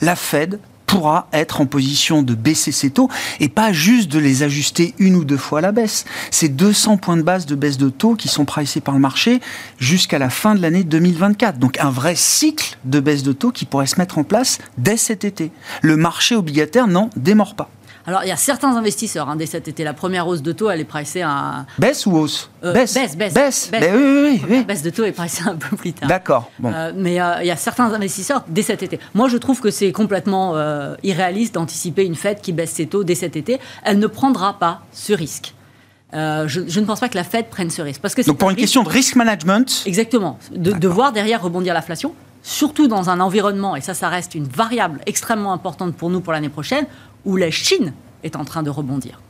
[0.00, 3.08] la Fed pourra être en position de baisser ses taux
[3.40, 6.06] et pas juste de les ajuster une ou deux fois à la baisse.
[6.30, 9.40] C'est 200 points de base de baisse de taux qui sont pricés par le marché
[9.78, 11.58] jusqu'à la fin de l'année 2024.
[11.58, 14.96] Donc un vrai cycle de baisse de taux qui pourrait se mettre en place dès
[14.96, 15.52] cet été.
[15.82, 17.70] Le marché obligataire n'en démord pas.
[18.08, 20.70] Alors, il y a certains investisseurs, hein, dès cet été, la première hausse de taux,
[20.70, 21.66] elle est pricée à...
[21.78, 22.94] Baisse ou hausse euh, baisse.
[22.94, 23.16] baisse.
[23.16, 23.68] Baisse, baisse.
[23.70, 24.64] Ben oui, oui, oui.
[24.64, 26.08] baisse de taux est pricée un peu plus tard.
[26.08, 26.50] D'accord.
[26.58, 26.72] Bon.
[26.74, 28.98] Euh, mais euh, il y a certains investisseurs, dès cet été.
[29.12, 30.54] Moi, je trouve que c'est complètement
[31.02, 33.60] irréaliste d'anticiper une fête qui baisse ses taux dès cet été.
[33.84, 35.52] Elle ne prendra pas ce risque.
[36.14, 38.00] Euh, je, je, ne pense pas que la Fed prenne ce risque.
[38.00, 38.64] Parce que Donc pour une risque...
[38.64, 40.38] question de risk management Exactement.
[40.54, 44.46] De, de voir derrière rebondir l'inflation, surtout dans un environnement, et ça, ça reste une
[44.46, 46.86] variable extrêmement importante pour nous pour l'année prochaine,
[47.24, 49.20] où la Chine est en train de rebondir.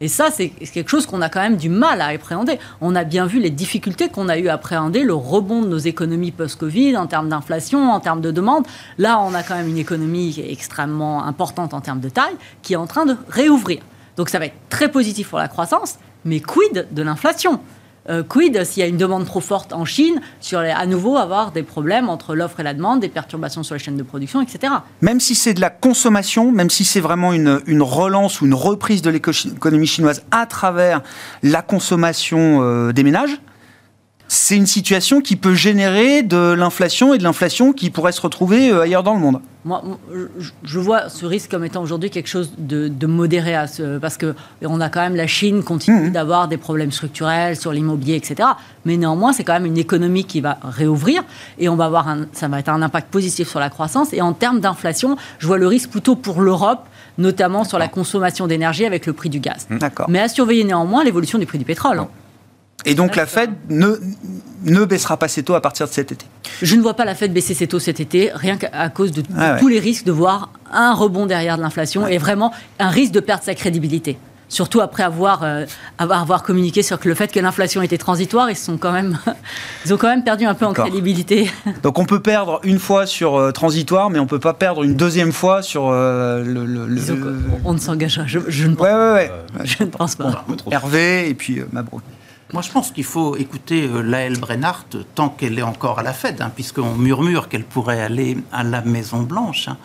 [0.00, 2.58] Et ça, c'est quelque chose qu'on a quand même du mal à appréhender.
[2.80, 5.78] On a bien vu les difficultés qu'on a eu à appréhender, le rebond de nos
[5.78, 8.64] économies post-Covid en termes d'inflation, en termes de demande.
[8.98, 12.76] Là, on a quand même une économie extrêmement importante en termes de taille, qui est
[12.76, 13.80] en train de réouvrir.
[14.16, 17.60] Donc ça va être très positif pour la croissance, mais quid de l'inflation?
[18.08, 21.16] Euh, quid s'il y a une demande trop forte en Chine, sur les, à nouveau
[21.16, 24.40] avoir des problèmes entre l'offre et la demande, des perturbations sur les chaînes de production,
[24.40, 24.72] etc.
[25.00, 29.02] Même si c'est de la consommation, même si c'est vraiment une, relance ou une reprise
[29.02, 31.02] de l'économie chinoise à travers
[31.42, 33.38] la consommation euh, des ménages,
[34.28, 38.70] c'est une situation qui peut générer de l'inflation et de l'inflation qui pourrait se retrouver
[38.70, 39.40] euh, ailleurs dans le monde.
[39.64, 39.82] Moi,
[40.62, 44.16] je vois ce risque comme étant aujourd'hui quelque chose de, de modéré, à ce, parce
[44.16, 46.12] qu'on a quand même la Chine continue mmh.
[46.12, 48.50] d'avoir des problèmes structurels sur l'immobilier, etc.
[48.84, 51.22] Mais néanmoins, c'est quand même une économie qui va réouvrir
[51.58, 54.12] et on va avoir un, ça va être un impact positif sur la croissance.
[54.12, 56.86] Et en termes d'inflation, je vois le risque plutôt pour l'Europe
[57.18, 59.66] notamment sur la consommation d'énergie avec le prix du gaz.
[60.08, 62.00] Mais à surveiller néanmoins l'évolution du prix du pétrole.
[62.84, 63.96] Et donc la Fed ne,
[64.64, 66.26] ne baissera pas ses taux à partir de cet été
[66.62, 69.22] Je ne vois pas la Fed baisser ses taux cet été, rien qu'à cause de,
[69.36, 69.60] ah ouais.
[69.60, 72.14] tous les risques de voir un rebond derrière de l'inflation ouais.
[72.14, 74.18] et vraiment un risque de perdre sa crédibilité.
[74.50, 75.66] Surtout après avoir, euh,
[75.98, 79.18] avoir, avoir, communiqué sur le fait que l'inflation était transitoire, ils, sont quand même,
[79.84, 81.50] ils ont quand même perdu un peu en crédibilité.
[81.82, 84.84] Donc on peut perdre une fois sur euh, transitoire, mais on ne peut pas perdre
[84.84, 87.02] une deuxième fois sur euh, le, le, le...
[87.64, 89.30] On ne s'engagera, je, je, ne pense, ouais, ouais,
[89.64, 90.46] je ne pense pas.
[90.70, 92.02] Hervé et puis Mabrouk.
[92.54, 96.14] Moi, je pense qu'il faut écouter euh, Laëlle Brennart tant qu'elle est encore à la
[96.14, 99.68] Fed, hein, puisqu'on murmure qu'elle pourrait aller à la Maison Blanche.
[99.68, 99.76] Hein.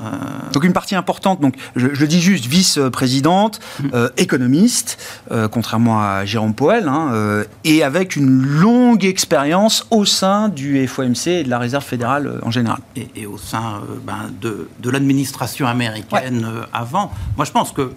[0.00, 0.06] Euh...
[0.52, 3.88] Donc une partie importante, donc je, je dis juste vice-présidente, mmh.
[3.92, 4.96] euh, économiste,
[5.32, 11.26] euh, contrairement à Jérôme Poel, hein, et avec une longue expérience au sein du FOMC
[11.26, 12.78] et de la Réserve fédérale en général.
[12.96, 16.66] Et, et au sein ben, de, de l'administration américaine ouais.
[16.72, 17.12] avant.
[17.36, 17.92] Moi, je pense que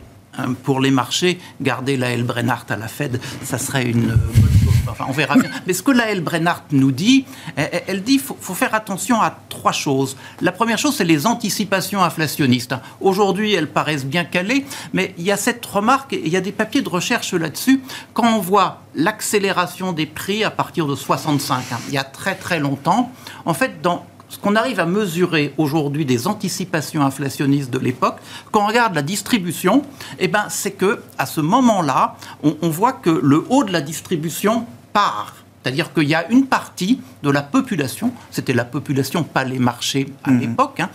[0.63, 2.25] pour les marchés, garder la L.
[2.69, 4.71] À la Fed, ça serait une bonne chose.
[4.87, 5.49] Enfin, on verra bien.
[5.67, 6.23] Mais ce que la L.
[6.71, 10.15] Nous dit, elle, dit qu'il faut, faire attention à trois choses.
[10.41, 12.75] La première chose, c'est les anticipations inflationnistes.
[12.99, 16.41] Aujourd'hui, elles paraissent bien calées, mais il y a cette remarque, et il y a
[16.41, 17.81] des papiers de recherche là-dessus,
[18.13, 22.35] quand on voit l'accélération des prix à partir de 65, hein, il y a très
[22.35, 23.11] très longtemps,
[23.45, 28.15] en fait, dans ce qu'on arrive à mesurer aujourd'hui des anticipations inflationnistes de l'époque,
[28.51, 29.83] quand on regarde la distribution,
[30.19, 33.81] eh ben, c'est que à ce moment-là, on, on voit que le haut de la
[33.81, 35.35] distribution part.
[35.63, 40.07] C'est-à-dire qu'il y a une partie de la population, c'était la population, pas les marchés
[40.23, 40.39] à mmh.
[40.39, 40.89] l'époque, hein,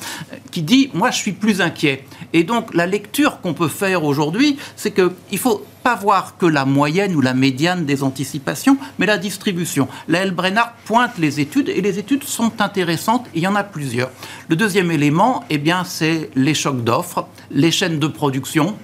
[0.51, 2.05] qui dit Moi, je suis plus inquiet.
[2.33, 6.47] Et donc, la lecture qu'on peut faire aujourd'hui, c'est qu'il ne faut pas voir que
[6.47, 9.87] la moyenne ou la médiane des anticipations, mais la distribution.
[10.09, 10.27] La.
[10.31, 14.11] Brennard pointe les études, et les études sont intéressantes, il y en a plusieurs.
[14.49, 18.77] Le deuxième élément, eh bien, c'est les chocs d'offres, les chaînes de production.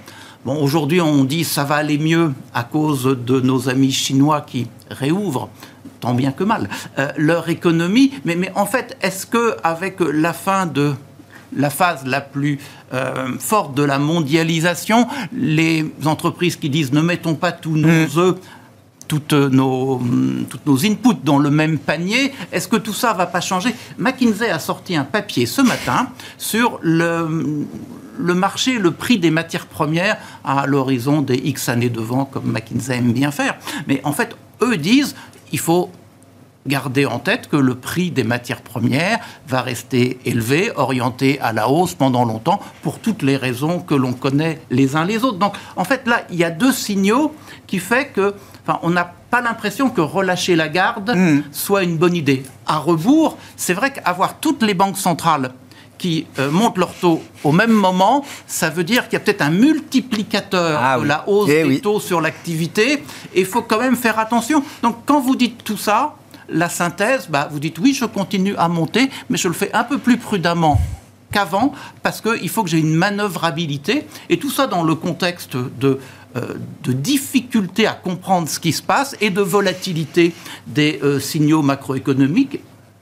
[0.45, 4.69] Bon, aujourd'hui, on dit ça va aller mieux à cause de nos amis chinois qui
[4.91, 5.51] réouvrent
[6.03, 8.13] tant bien que mal, euh, leur économie.
[8.27, 10.93] Mais, mais en fait, est-ce que avec la fin de
[11.57, 12.59] la phase la plus
[12.93, 18.19] euh, forte de la mondialisation, les entreprises qui disent ne mettons pas tous nos mmh.
[18.19, 18.37] œufs
[19.09, 20.01] toutes nos,
[20.49, 22.33] toutes nos inputs dans le même panier.
[22.51, 23.75] Est-ce que tout ça va pas changer?
[23.99, 27.67] McKinsey a sorti un papier ce matin sur le,
[28.19, 32.97] le marché, le prix des matières premières à l'horizon des X années devant, comme McKinsey
[32.97, 33.57] aime bien faire.
[33.87, 35.15] Mais en fait, eux disent
[35.53, 35.91] il faut
[36.67, 41.69] garder en tête que le prix des matières premières va rester élevé, orienté à la
[41.69, 45.39] hausse pendant longtemps, pour toutes les raisons que l'on connaît les uns les autres.
[45.39, 47.35] Donc, en fait, là, il y a deux signaux
[47.67, 48.35] qui fait que,
[48.65, 51.43] enfin, on n'a pas l'impression que relâcher la garde mmh.
[51.51, 52.45] soit une bonne idée.
[52.67, 55.53] À rebours, c'est vrai qu'avoir toutes les banques centrales
[56.03, 59.43] qui euh, montent leurs taux au même moment, ça veut dire qu'il y a peut-être
[59.43, 61.09] un multiplicateur ah, de oui.
[61.09, 61.81] la hausse eh des oui.
[61.81, 63.05] taux sur l'activité.
[63.35, 64.65] Et il faut quand même faire attention.
[64.83, 66.17] Donc, quand vous dites tout ça,
[66.49, 69.85] la synthèse, bah, vous dites oui, je continue à monter, mais je le fais un
[69.85, 70.81] peu plus prudemment
[71.31, 76.01] qu'avant, parce qu'il faut que j'ai une manœuvrabilité, et tout ça dans le contexte de,
[76.37, 80.35] euh, de difficulté à comprendre ce qui se passe et de volatilité
[80.67, 82.59] des euh, signaux macroéconomiques,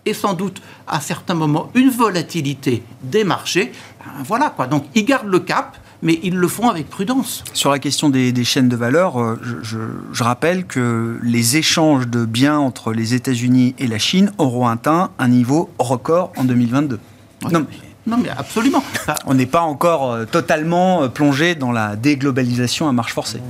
[0.06, 3.72] et sans doute à certains moments une volatilité des marchés.
[3.98, 7.44] Ben, voilà quoi, donc ils gardent le cap, mais ils le font avec prudence.
[7.52, 9.78] Sur la question des, des chaînes de valeur, euh, je, je,
[10.12, 15.10] je, rappelle que les échanges de biens entre les États-Unis et la Chine auront atteint
[15.18, 16.98] un niveau record en 2022.
[17.44, 17.52] Ouais.
[17.52, 17.66] Non,
[18.06, 18.82] Non, mais absolument.
[19.26, 23.40] On n'est pas encore euh, totalement euh, plongé dans la déglobalisation à marche forcée.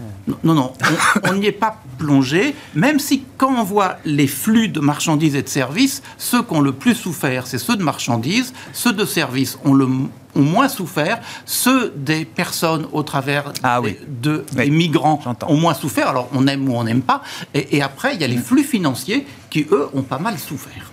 [0.45, 0.73] Non, non,
[1.25, 5.43] on n'y est pas plongé, même si quand on voit les flux de marchandises et
[5.43, 9.59] de services, ceux qui ont le plus souffert, c'est ceux de marchandises, ceux de services
[9.65, 9.89] ont le
[10.37, 13.99] ont moins souffert, ceux des personnes au travers ah, des, oui.
[14.07, 14.65] de, oui.
[14.67, 16.09] des migrants ont moins souffert.
[16.09, 17.23] Alors on aime ou on n'aime pas.
[17.53, 20.93] Et, et, après, il y a les flux financiers qui, eux, ont pas mal souffert.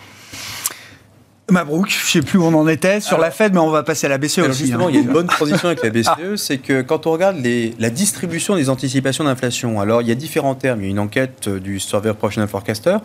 [1.49, 3.69] Mabrouk, je ne sais plus où on en était sur alors, la Fed, mais on
[3.69, 4.63] va passer à la BCE aussi.
[4.63, 4.89] Justement, hein.
[4.89, 6.17] il y a une bonne transition avec la BCE, ah.
[6.35, 10.15] c'est que quand on regarde les, la distribution des anticipations d'inflation, alors il y a
[10.15, 10.81] différents termes.
[10.81, 12.97] Il y a une enquête du Survey Professional Forecaster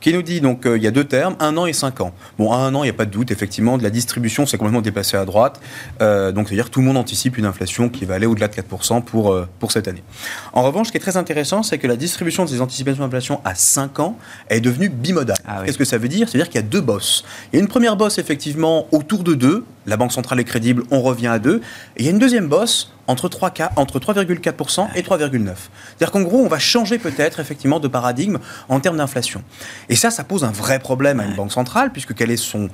[0.00, 2.12] qui nous dit donc euh, il y a deux termes, un an et cinq ans.
[2.38, 4.58] Bon, à un an, il n'y a pas de doute, effectivement, de la distribution s'est
[4.58, 5.60] complètement déplacée à droite.
[6.00, 8.54] Euh, donc, c'est-à-dire que tout le monde anticipe une inflation qui va aller au-delà de
[8.54, 10.04] 4% pour, euh, pour cette année.
[10.52, 13.40] En revanche, ce qui est très intéressant, c'est que la distribution de ces anticipations d'inflation
[13.44, 14.16] à 5 ans
[14.50, 15.36] est devenue bimodale.
[15.44, 15.66] Ah, oui.
[15.66, 16.28] Qu'est-ce que ça veut dire?
[16.28, 17.24] C'est-à-dire qu'il y a deux bosses.
[17.52, 20.84] Il y a une première bosse, effectivement, autour de 2, la Banque centrale est crédible,
[20.90, 21.60] on revient à 2, et
[21.98, 25.54] il y a une deuxième bosse entre 3,4% entre 3, et 3,9%.
[25.96, 29.42] C'est-à-dire qu'en gros, on va changer peut-être effectivement de paradigme en termes d'inflation.
[29.88, 32.68] Et ça, ça pose un vrai problème à une banque centrale, puisque quel est son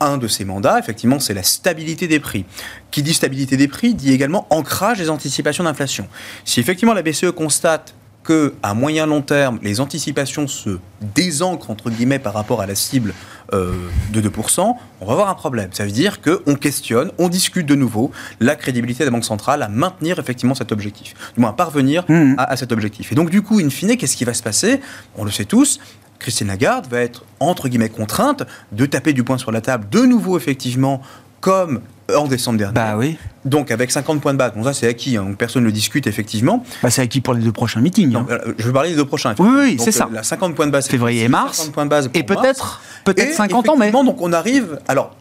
[0.00, 2.46] un de ses mandats, effectivement, c'est la stabilité des prix.
[2.90, 6.08] Qui dit stabilité des prix dit également ancrage des anticipations d'inflation.
[6.44, 7.94] Si effectivement la BCE constate
[8.30, 10.78] que à moyen long terme, les anticipations se
[11.16, 13.12] désancrent entre guillemets par rapport à la cible
[13.52, 13.72] euh,
[14.12, 15.70] de 2%, on va avoir un problème.
[15.72, 19.64] Ça veut dire qu'on questionne, on discute de nouveau la crédibilité de la Banque centrale
[19.64, 22.34] à maintenir effectivement cet objectif, du moins à parvenir mmh.
[22.38, 23.10] à, à, cet objectif.
[23.10, 24.80] Et donc du coup, in fine, qu'est-ce qui va se passer?
[25.16, 25.80] On le sait tous.
[26.20, 30.02] Christine Lagarde va être entre guillemets contrainte de taper du poing sur la table de
[30.02, 31.02] nouveau effectivement
[31.40, 31.80] comme
[32.16, 32.74] en décembre dernier.
[32.74, 33.16] Bah oui.
[33.44, 35.72] Donc avec 50 points de base, bon ça c'est acquis, hein, donc personne ne le
[35.72, 36.64] discute effectivement.
[36.82, 38.14] Bah c'est acquis pour les deux prochains meetings.
[38.14, 38.26] Hein.
[38.58, 39.34] Je vais parler des deux prochains.
[39.38, 40.08] Oui, oui, c'est ça.
[40.12, 40.88] La 50 points de base.
[40.88, 41.70] Février et mars.
[41.72, 43.90] points de base et peut-être peut-être 50 ans, mais.
[43.90, 44.78] donc on arrive.
[44.88, 45.16] Alors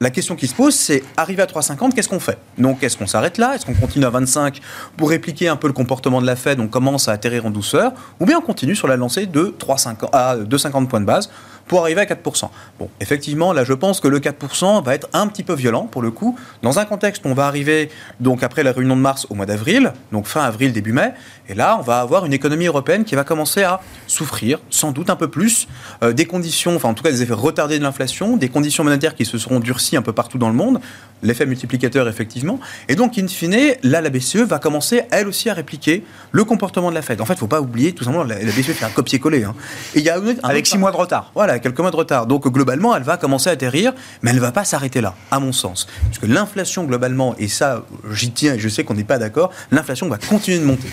[0.00, 2.38] la question qui se pose, c'est arrivé à 3,50, qu'est-ce qu'on fait?
[2.56, 3.56] Donc, est-ce qu'on s'arrête là?
[3.56, 4.60] Est-ce qu'on continue à 25
[4.96, 6.60] pour répliquer un peu le comportement de la Fed?
[6.60, 10.10] On commence à atterrir en douceur Ou bien on continue sur la lancée de 3,50
[10.12, 11.30] à 2,50 points de base
[11.68, 12.48] pour arriver à 4%.
[12.78, 16.02] Bon, effectivement, là, je pense que le 4% va être un petit peu violent pour
[16.02, 19.26] le coup, dans un contexte où on va arriver donc après la réunion de mars
[19.30, 21.12] au mois d'avril, donc fin avril, début mai,
[21.48, 25.10] et là, on va avoir une économie européenne qui va commencer à souffrir, sans doute
[25.10, 25.68] un peu plus,
[26.02, 29.14] euh, des conditions, enfin en tout cas des effets retardés de l'inflation, des conditions monétaires
[29.14, 30.80] qui se seront durcies un peu partout dans le monde,
[31.22, 35.54] l'effet multiplicateur effectivement, et donc in fine, là, la BCE va commencer elle aussi à
[35.54, 37.20] répliquer le comportement de la Fed.
[37.20, 39.44] En fait, il ne faut pas oublier tout simplement, la, la BCE fait un copier-coller.
[39.44, 39.54] Hein.
[39.94, 41.30] Et il y a un, avec six mois de retard.
[41.34, 42.26] Voilà, quelques mois de retard.
[42.26, 43.92] Donc globalement, elle va commencer à atterrir,
[44.22, 45.86] mais elle ne va pas s'arrêter là, à mon sens.
[46.04, 49.50] Parce que l'inflation globalement, et ça j'y tiens et je sais qu'on n'est pas d'accord,
[49.70, 50.88] l'inflation va continuer de monter.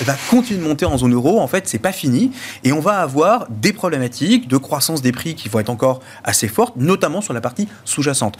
[0.00, 2.32] Elle va continuer de monter en zone euro, en fait, c'est pas fini,
[2.64, 6.48] et on va avoir des problématiques de croissance des prix qui vont être encore assez
[6.48, 8.36] fortes, notamment sur la partie sous-jacente.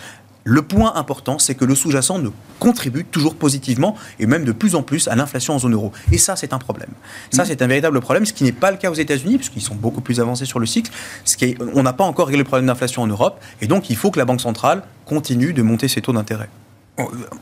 [0.49, 2.29] Le point important, c'est que le sous-jacent ne
[2.61, 5.91] contribue toujours positivement et même de plus en plus à l'inflation en zone euro.
[6.13, 6.91] Et ça, c'est un problème.
[7.33, 9.75] Ça, c'est un véritable problème, ce qui n'est pas le cas aux États-Unis, puisqu'ils sont
[9.75, 10.93] beaucoup plus avancés sur le cycle.
[11.25, 13.91] Ce qui est, on n'a pas encore réglé le problème d'inflation en Europe, et donc
[13.91, 16.49] il faut que la Banque centrale continue de monter ses taux d'intérêt.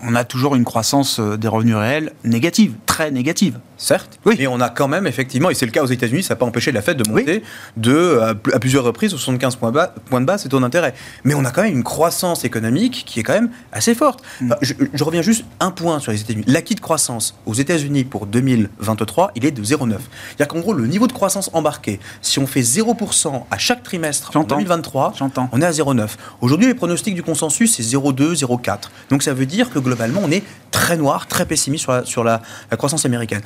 [0.02, 3.58] On a toujours une croissance des revenus réels négative, très négative.
[3.76, 4.37] Certes, oui.
[4.38, 6.46] mais on a quand même, effectivement, et c'est le cas aux États-Unis, ça n'a pas
[6.46, 7.42] empêché la Fed de monter oui.
[7.76, 10.94] de, à, à, plusieurs reprises, 75 points, bas, points de base ses taux d'intérêt.
[11.24, 14.22] Mais on a quand même une croissance économique qui est quand même assez forte.
[14.40, 14.46] Mm.
[14.46, 16.44] Enfin, je, je, reviens juste un point sur les États-Unis.
[16.46, 19.96] L'acquis de croissance aux États-Unis pour 2023, il est de 0,9.
[20.28, 24.37] C'est-à-dire qu'en gros, le niveau de croissance embarqué, si on fait 0% à chaque trimestre
[24.37, 25.14] en 2023,
[25.52, 26.08] on est à 0,9.
[26.40, 28.78] Aujourd'hui, les pronostics du consensus, c'est 0,2, 0,4.
[29.10, 32.24] Donc ça veut dire que globalement, on est très noir, très pessimiste sur la, sur
[32.24, 33.42] la, la croissance américaine.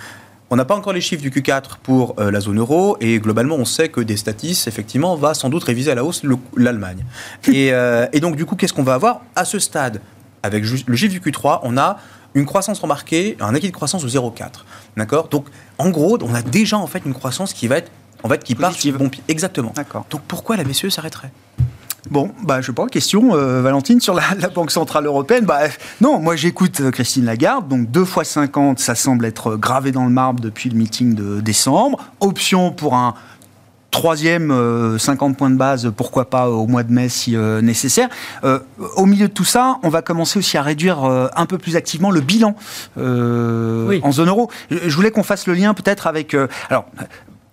[0.50, 3.56] On n'a pas encore les chiffres du Q4 pour euh, la zone euro et globalement
[3.56, 6.22] on sait que des statis effectivement va sans doute réviser à la hausse
[6.56, 7.04] l'Allemagne.
[7.52, 9.20] Et, euh, et, donc du coup qu'est-ce qu'on va avoir?
[9.36, 10.00] À ce stade
[10.42, 11.98] avec le chiffre du Q3 on a
[12.34, 14.64] une croissance remarquée, un acquis de croissance de 0,4.
[14.96, 15.28] D'accord?
[15.28, 17.90] Donc en gros on a déjà en fait une croissance qui va être
[18.22, 19.22] en fait qui part bon pied.
[19.28, 19.74] Exactement.
[20.10, 21.30] Donc pourquoi la BCE s'arrêterait?
[22.10, 25.44] Bon, bah, je sais pas, question, euh, Valentine, sur la, la, Banque Centrale Européenne.
[25.44, 25.60] Bah,
[26.00, 30.04] non, moi j'écoute euh, Christine Lagarde, donc 2 fois 50, ça semble être gravé dans
[30.04, 31.98] le marbre depuis le meeting de décembre.
[32.20, 33.14] Option pour un
[33.90, 38.08] troisième euh, 50 points de base, pourquoi pas au mois de mai si euh, nécessaire.
[38.44, 38.60] Euh,
[38.96, 41.76] au milieu de tout ça, on va commencer aussi à réduire euh, un peu plus
[41.76, 42.54] activement le bilan
[42.96, 44.00] oui.
[44.02, 44.50] en zone euro.
[44.70, 46.36] Je, je voulais qu'on fasse le lien peut-être avec...
[46.68, 46.86] alors,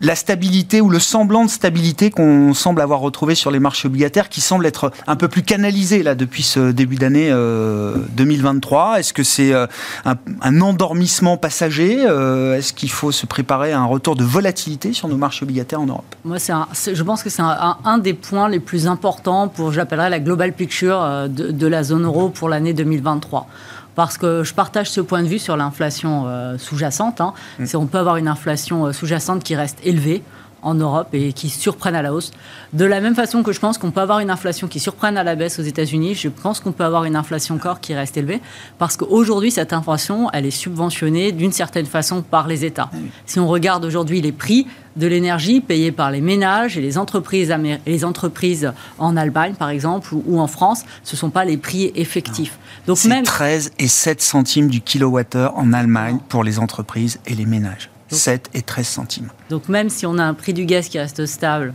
[0.05, 4.29] la stabilité ou le semblant de stabilité qu'on semble avoir retrouvé sur les marchés obligataires,
[4.29, 9.23] qui semble être un peu plus canalisé là depuis ce début d'année 2023 Est-ce que
[9.23, 15.07] c'est un, endormissement passager Est-ce qu'il faut se préparer à un retour de volatilité sur
[15.07, 16.15] nos marchés obligataires en Europe?
[16.23, 20.53] Moi, je pense que c'est un, des points les plus importants pour, j'appellerais la global
[20.53, 23.47] picture de la zone euro pour l'année 2023
[23.95, 27.21] parce que je partage ce point de vue sur l'inflation euh, sous-jacente.
[27.21, 27.33] Hein.
[27.59, 27.65] Mm.
[27.75, 30.23] On peut avoir une inflation euh, sous-jacente qui reste élevée
[30.65, 32.31] en Europe et qui surprenne à la hausse.
[32.73, 35.23] De la même façon que je pense qu'on peut avoir une inflation qui surprenne à
[35.23, 38.41] la baisse aux États-Unis, je pense qu'on peut avoir une inflation encore qui reste élevée
[38.77, 42.89] parce qu'aujourd'hui, cette inflation, elle est subventionnée d'une certaine façon par les États.
[42.91, 46.97] Ah si on regarde aujourd'hui les prix de l'énergie payés par les ménages et les
[46.97, 47.53] entreprises,
[47.85, 51.91] les entreprises en Allemagne, par exemple, ou, en France, ce ne sont pas les prix
[51.95, 52.57] effectifs.
[52.87, 57.45] Donc même 13 et 7 centimes du kilowattheure en Allemagne pour les entreprises et les
[57.45, 57.89] ménages.
[58.09, 59.29] 7 et 13 centimes.
[59.49, 61.73] Donc même si on a un prix du gaz qui reste stable,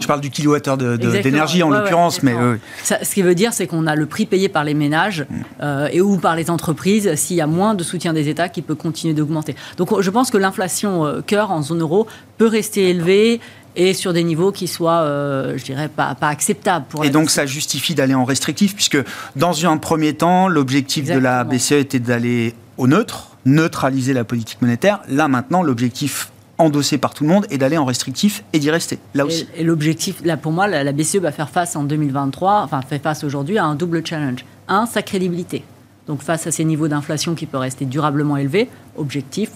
[0.00, 2.34] je parle du kilowattheure d'énergie en l'occurrence, mais
[2.82, 5.34] ce qui veut dire, c'est qu'on a le prix payé par les ménages mm.
[5.62, 8.62] euh, et ou par les entreprises s'il y a moins de soutien des États qui
[8.62, 9.54] peut continuer d'augmenter.
[9.76, 12.06] Donc, je pense que l'inflation euh, cœur en zone euro
[12.38, 13.40] peut rester élevée
[13.76, 16.86] et sur des niveaux qui soient, euh, je dirais, pas, pas acceptables.
[16.88, 18.98] Pour et donc ça justifie d'aller en restrictif, puisque
[19.36, 24.60] dans un premier temps, l'objectif de la BCE était d'aller au neutre, neutraliser la politique
[24.60, 25.00] monétaire.
[25.08, 28.98] Là maintenant, l'objectif endossé par tout le monde est d'aller en restrictif et d'y rester.
[29.14, 29.46] Là aussi.
[29.56, 33.24] Et, l'objectif, là pour moi, la, BCE va faire face en 2023, enfin fait face
[33.24, 34.44] aujourd'hui à un double challenge.
[34.68, 35.64] Un, sa crédibilité.
[36.06, 39.50] Donc face à ces niveaux d'inflation qui peuvent rester durablement élevés, objectif,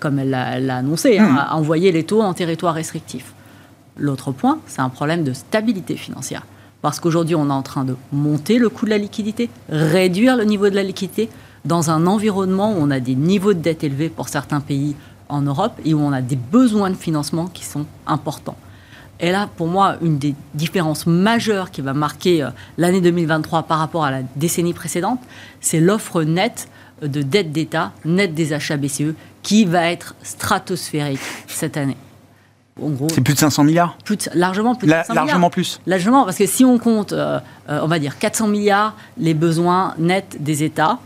[0.00, 1.54] comme elle l'a annoncé, hein, mmh.
[1.54, 3.32] envoyer les taux en territoire restrictif.
[3.96, 6.44] L'autre point, c'est un problème de stabilité financière.
[6.82, 10.44] Parce qu'aujourd'hui, on est en train de monter le coût de la liquidité, réduire le
[10.44, 11.28] niveau de la liquidité
[11.68, 14.96] dans un environnement où on a des niveaux de dette élevés pour certains pays
[15.28, 18.56] en Europe et où on a des besoins de financement qui sont importants.
[19.20, 23.80] Et là, pour moi, une des différences majeures qui va marquer euh, l'année 2023 par
[23.80, 25.20] rapport à la décennie précédente,
[25.60, 26.68] c'est l'offre nette
[27.02, 31.96] de dette d'État, nette des achats BCE, qui va être stratosphérique cette année.
[33.12, 33.98] C'est plus de 500 milliards?
[34.34, 37.88] Largement plus de 500 Largement plus Largement, parce que si on compte, euh, euh, on
[37.88, 41.00] va dire 400 milliards les besoins nets des États,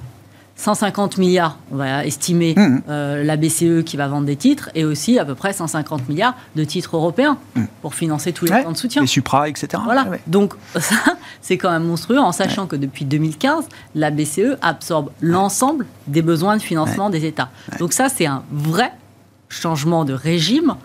[0.56, 2.82] 150 milliards, on va estimer mmh.
[2.88, 6.34] euh, la BCE qui va vendre des titres, et aussi à peu près 150 milliards
[6.56, 7.62] de titres européens mmh.
[7.80, 9.02] pour financer tous les plans de soutien.
[9.02, 9.82] Les Supra, etc.
[9.84, 10.06] Voilà.
[10.26, 10.96] Donc ça,
[11.40, 16.56] c'est quand même monstrueux, en sachant que depuis 2015, la BCE absorbe l'ensemble des besoins
[16.56, 17.50] de financement des États.
[17.78, 18.92] Donc ça, c'est un vrai
[19.48, 20.76] changement de régime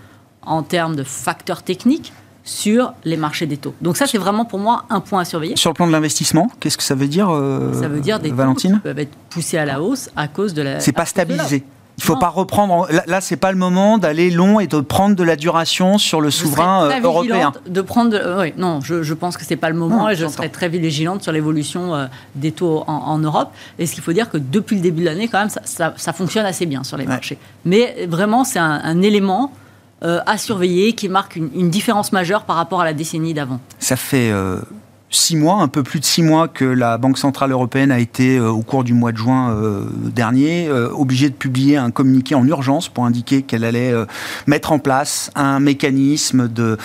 [0.42, 2.14] en termes de facteurs techniques
[2.48, 3.76] sur les marchés des taux.
[3.82, 5.58] Donc ça, c'est vraiment pour moi un point à surveiller.
[5.58, 8.32] Sur le plan de l'investissement, qu'est-ce que ça veut dire, euh, Ça veut dire des
[8.32, 10.80] Valentine taux qui peuvent être poussés à la hausse à cause de la...
[10.80, 11.64] C'est pas stabilisé
[12.00, 12.88] il faut pas reprendre.
[12.92, 16.22] Là, là c'est pas le moment d'aller long et de prendre de la duration sur
[16.22, 17.52] le souverain euh, européen.
[17.68, 20.28] De prendre, euh, oui, non, je, je, pense que c'est pas le moment et je
[20.28, 23.50] serai très vigilante sur l'évolution des taux en, Europe.
[23.80, 26.14] Et ce qu'il faut dire que depuis le début de l'année, quand même, ça, ça,
[26.14, 27.40] fonctionne assez bien sur les marchés.
[27.66, 29.52] Mais vraiment, c'est un, un élément
[30.04, 33.96] euh, à surveiller qui marque une, différence majeure par rapport à la décennie d'avant Ça
[33.96, 34.60] fait euh,
[35.10, 38.38] six mois, un peu plus de six mois que la Banque Centrale Européenne a été,
[38.38, 39.58] euh, au cours du mois de juin
[40.14, 43.92] dernier, obligée de publier un communiqué en urgence pour indiquer qu'elle allait
[44.46, 46.78] mettre en place un mécanisme de,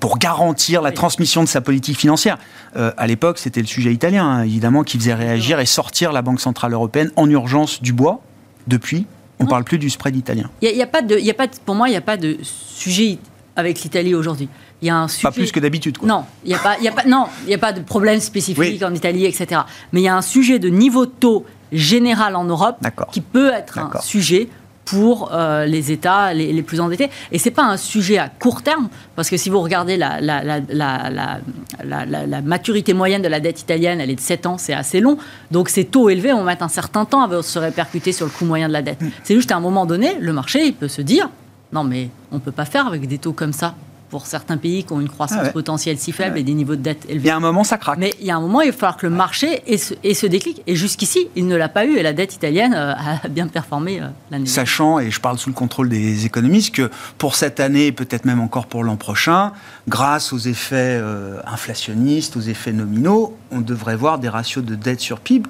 [0.00, 2.38] pour garantir la transmission de sa politique financière.
[2.74, 6.40] à l'époque, c'était le sujet italien, hein, évidemment, qui faisait réagir et sortir la Banque
[6.40, 8.22] Centrale Européenne en urgence du bois.
[8.66, 9.06] Depuis,
[9.38, 10.50] on ne parle plus du spread italien.
[10.62, 12.38] Y y a pas de, y a pas pour moi, il n'y a pas de
[12.42, 13.18] sujet
[13.54, 14.48] avec l'Italie aujourd'hui.
[14.82, 15.22] Il y a un sujet...
[15.22, 15.96] Pas plus que d'habitude.
[16.02, 18.94] Non, il n'y a, pas, y a, pas, non, a pas de problème spécifique en
[18.94, 19.62] Italie, etc.
[19.92, 22.76] Mais il y a un sujet de niveau de taux général en Europe
[23.10, 24.48] qui peut être un sujet
[24.86, 27.10] pour euh, les États les, plus endettés.
[27.32, 30.20] Et ce n'est pas un sujet à court terme, parce que si vous regardez la,
[30.20, 35.00] la, la, maturité moyenne de la dette italienne, elle est de 7 ans, c'est assez
[35.00, 35.18] long.
[35.50, 38.44] Donc ces taux élevés vont mettre un certain temps à se répercuter sur le coût
[38.44, 39.02] moyen de la dette.
[39.02, 39.10] Mm.
[39.24, 41.28] C'est juste à un moment donné, le marché il peut se dire,
[41.72, 43.74] non mais on ne peut pas faire avec des taux comme ça
[44.08, 46.82] pour certains pays qui ont une croissance ah potentielle si faible et des niveaux de
[46.82, 47.24] dette élevés.
[47.24, 47.98] Il y a un moment, ça craque.
[47.98, 50.62] Mais il y a un moment, il va falloir que le marché ait ce, déclic.
[50.66, 54.00] Et jusqu'ici, il ne l'a pas eu et la dette italienne euh, a bien performé
[54.00, 57.92] euh, l'année Sachant, et je parle sous le contrôle des économistes, que pour cette année,
[57.92, 59.52] peut-être même encore pour l'an prochain,
[59.88, 65.00] grâce aux effets euh, inflationnistes, aux effets nominaux, on devrait voir des ratios de dette
[65.00, 65.48] sur PIB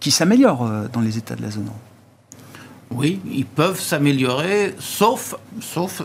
[0.00, 1.76] qui s'améliorent dans les États de la zone euro.
[2.90, 6.02] Oui, ils peuvent s'améliorer, sauf, sauf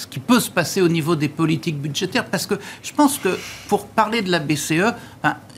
[0.00, 3.38] ce qui peut se passer au niveau des politiques budgétaires, parce que je pense que
[3.68, 4.94] pour parler de la BCE,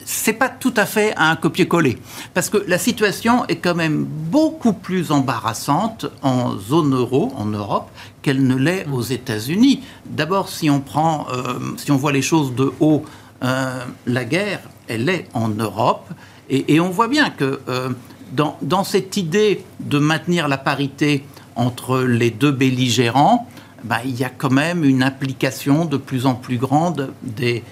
[0.05, 1.97] c'est pas tout à fait un copier-coller.
[2.34, 7.88] Parce que la situation est quand même beaucoup plus embarrassante en zone euro, en Europe,
[8.22, 9.84] qu'elle ne l'est aux États-Unis.
[10.07, 13.05] D'abord, si on euh, si on voit les choses de haut,
[13.45, 16.09] euh, la guerre, elle est en Europe.
[16.51, 17.90] Et, on voit bien que euh,
[18.32, 21.24] dans, cette idée de maintenir la parité
[21.55, 23.47] entre les deux belligérants,
[23.85, 27.62] bah, il y a quand même une implication de plus en plus grande des,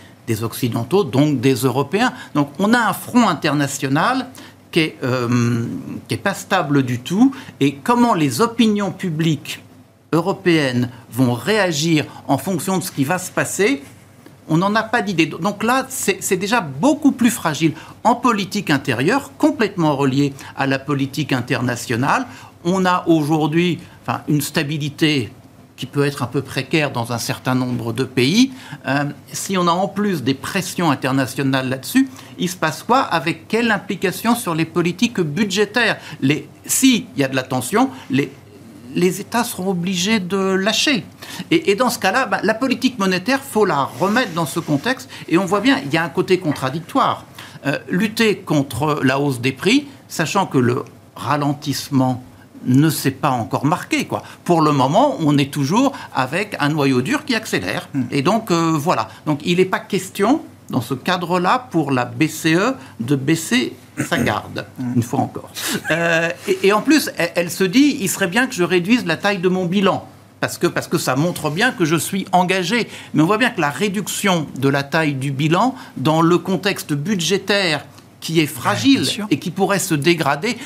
[0.43, 2.13] Occidentaux, donc des Européens.
[2.37, 4.29] Donc on a un front international
[4.71, 5.67] qui n'est euh,
[6.23, 7.35] pas stable du tout.
[7.59, 9.61] Et comment les opinions publiques
[10.13, 13.83] européennes vont réagir en fonction de ce qui va se passer,
[14.49, 15.27] on n'en a pas d'idée.
[15.27, 21.33] Donc là, c'est déjà beaucoup plus fragile en politique intérieure, complètement relié à la politique
[21.33, 22.27] internationale.
[22.65, 23.79] On a aujourd'hui
[24.29, 25.31] une stabilité
[25.81, 28.53] qui peut être un peu précaire dans un certain nombre de pays,
[28.87, 32.07] euh, si on a en plus des pressions internationales là-dessus,
[32.39, 33.01] il se passe quoi?
[33.01, 35.97] Avec quelle implication sur les politiques budgétaires?
[36.67, 38.31] S'il y a de la tension, les,
[38.95, 41.07] les États seront obligés de lâcher.
[41.51, 45.09] Et, dans ce cas-là, bah, la politique monétaire, faut la remettre dans ce contexte.
[45.29, 47.25] Et on voit bien, il y a un côté contradictoire.
[47.65, 50.85] Euh, lutter contre la hausse des prix, sachant que le
[51.17, 52.23] ralentissement
[52.65, 54.07] ne s'est pas encore marqué.
[54.07, 54.23] Quoi.
[54.45, 57.89] Pour le moment, on est toujours avec un noyau dur qui accélère.
[57.95, 58.03] Hmm.
[58.11, 59.09] Et donc, euh, voilà.
[59.27, 63.75] Donc, il n'est pas question, dans ce cadre-là, pour la BCE de baisser
[64.09, 64.93] sa garde, hmm.
[64.97, 65.51] une fois encore.
[65.91, 66.31] Euh,
[66.63, 69.49] et, en plus, elle, se dit, il serait bien que je réduise la taille de
[69.49, 70.07] mon bilan.
[70.41, 72.89] Parce que, parce que ça montre bien que je suis engagé.
[73.13, 76.95] Mais on voit bien que la réduction de la taille du bilan, dans le contexte
[76.95, 77.85] budgétaire
[78.21, 80.57] qui est fragile et qui pourrait se dégrader.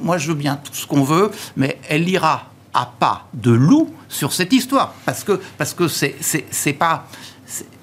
[0.00, 3.94] moi, je veux bien tout ce qu'on veut, mais elle ira à pas de loup
[4.08, 4.94] sur cette histoire.
[5.06, 7.06] Parce que parce que c'est pas.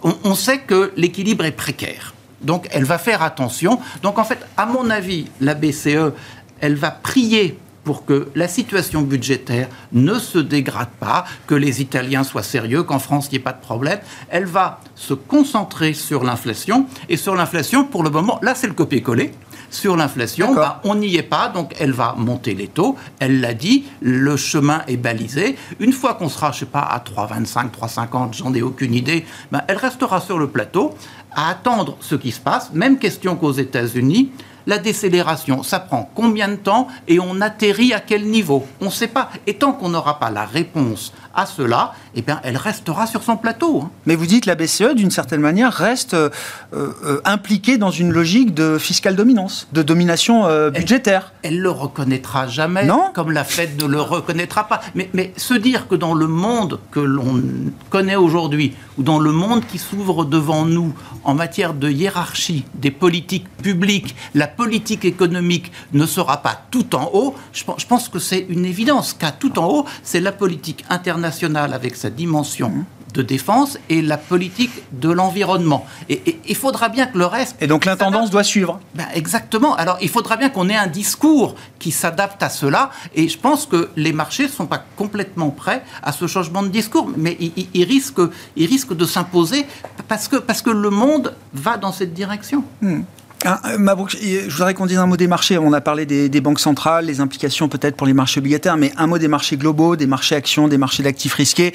[0.03, 2.13] On, on, sait que l'équilibre est précaire.
[2.41, 3.79] Donc, elle va faire attention.
[4.03, 6.13] Donc, en fait, à mon avis, la BCE,
[6.59, 12.23] elle va prier pour que la situation budgétaire ne se dégrade pas, que les Italiens
[12.23, 13.99] soient sérieux, qu'en France, il n'y ait pas de problème.
[14.29, 16.87] Elle va se concentrer sur l'inflation.
[17.07, 19.31] Et sur l'inflation, pour le moment, là, c'est le copier-coller.
[19.69, 22.95] Sur l'inflation, bah, on n'y est pas, donc elle va monter les taux.
[23.19, 25.57] Elle l'a dit, le chemin est balisé.
[25.79, 29.63] Une fois qu'on sera, je sais pas, à 3,25, 3,50, j'en ai aucune idée, bah,
[29.67, 30.95] elle restera sur le plateau
[31.31, 32.71] à attendre ce qui se passe.
[32.73, 34.31] Même question qu'aux États-Unis.
[34.67, 38.65] La décélération, ça prend combien de temps et on atterrit à quel niveau?
[38.81, 39.29] On ne sait pas.
[39.45, 43.37] Et tant qu'on n'aura pas la réponse à cela, eh bien, elle restera sur son
[43.37, 43.81] plateau.
[43.83, 43.91] Hein.
[44.05, 46.29] Mais vous dites la BCE, d'une certaine manière, reste euh,
[46.73, 51.33] euh, impliquée dans une logique de fiscale dominance, de domination euh, budgétaire.
[51.43, 54.81] Elle, ne le reconnaîtra jamais, non comme la Fed ne le reconnaîtra pas.
[54.95, 57.43] Mais, mais se dire que dans le monde que l'on
[57.89, 60.93] connaît aujourd'hui, ou dans le monde qui s'ouvre devant nous
[61.23, 67.09] en matière de hiérarchie des politiques publiques, la politique économique ne sera pas tout en
[67.13, 71.73] haut, je pense que c'est une évidence qu'à tout en haut, c'est la politique internationale
[71.73, 72.85] avec sa dimension
[73.15, 75.85] de défense et la politique de l'environnement.
[76.09, 77.55] Et il faudra bien que le reste...
[77.61, 78.79] Et donc l'intendance doit suivre.
[78.93, 79.75] Ben exactement.
[79.75, 82.91] Alors il faudra bien qu'on ait un discours qui s'adapte à cela.
[83.15, 86.67] Et je pense que les marchés ne sont pas complètement prêts à ce changement de
[86.67, 87.09] discours.
[87.15, 89.65] Mais ils, risquent, ils risquent de s'imposer
[90.09, 92.63] parce que, parce que le monde va dans cette direction.
[92.81, 93.01] Hmm.
[93.43, 95.57] Ah, euh, je voudrais qu'on dise un mot des marchés.
[95.57, 99.07] On a parlé des, banques centrales, les implications peut-être pour les marchés obligataires, mais un
[99.07, 101.73] mot des marchés globaux, des marchés actions, des marchés d'actifs risqués.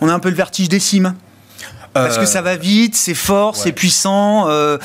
[0.00, 1.14] On a un peu le vertige des cimes.
[2.04, 4.78] Parce que euh, ça va vite, c'est fort, c'est puissant, euh,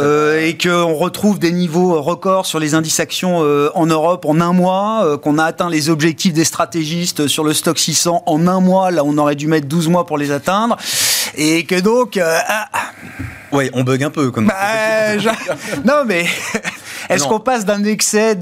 [0.00, 3.38] euh, et qu'on retrouve des niveaux records sur les indices actions
[3.74, 7.78] en Europe en un mois, qu'on a atteint les objectifs des stratégistes sur le stock
[7.78, 10.76] 600 en un mois, là on aurait dû mettre 12 mois pour les atteindre,
[11.36, 12.18] et que donc...
[12.18, 12.68] Ah,
[13.52, 14.46] oui, on bug un peu comme.
[14.46, 15.16] Bah,
[15.84, 16.24] non, mais
[17.08, 18.38] est-ce qu'on passe d'un excès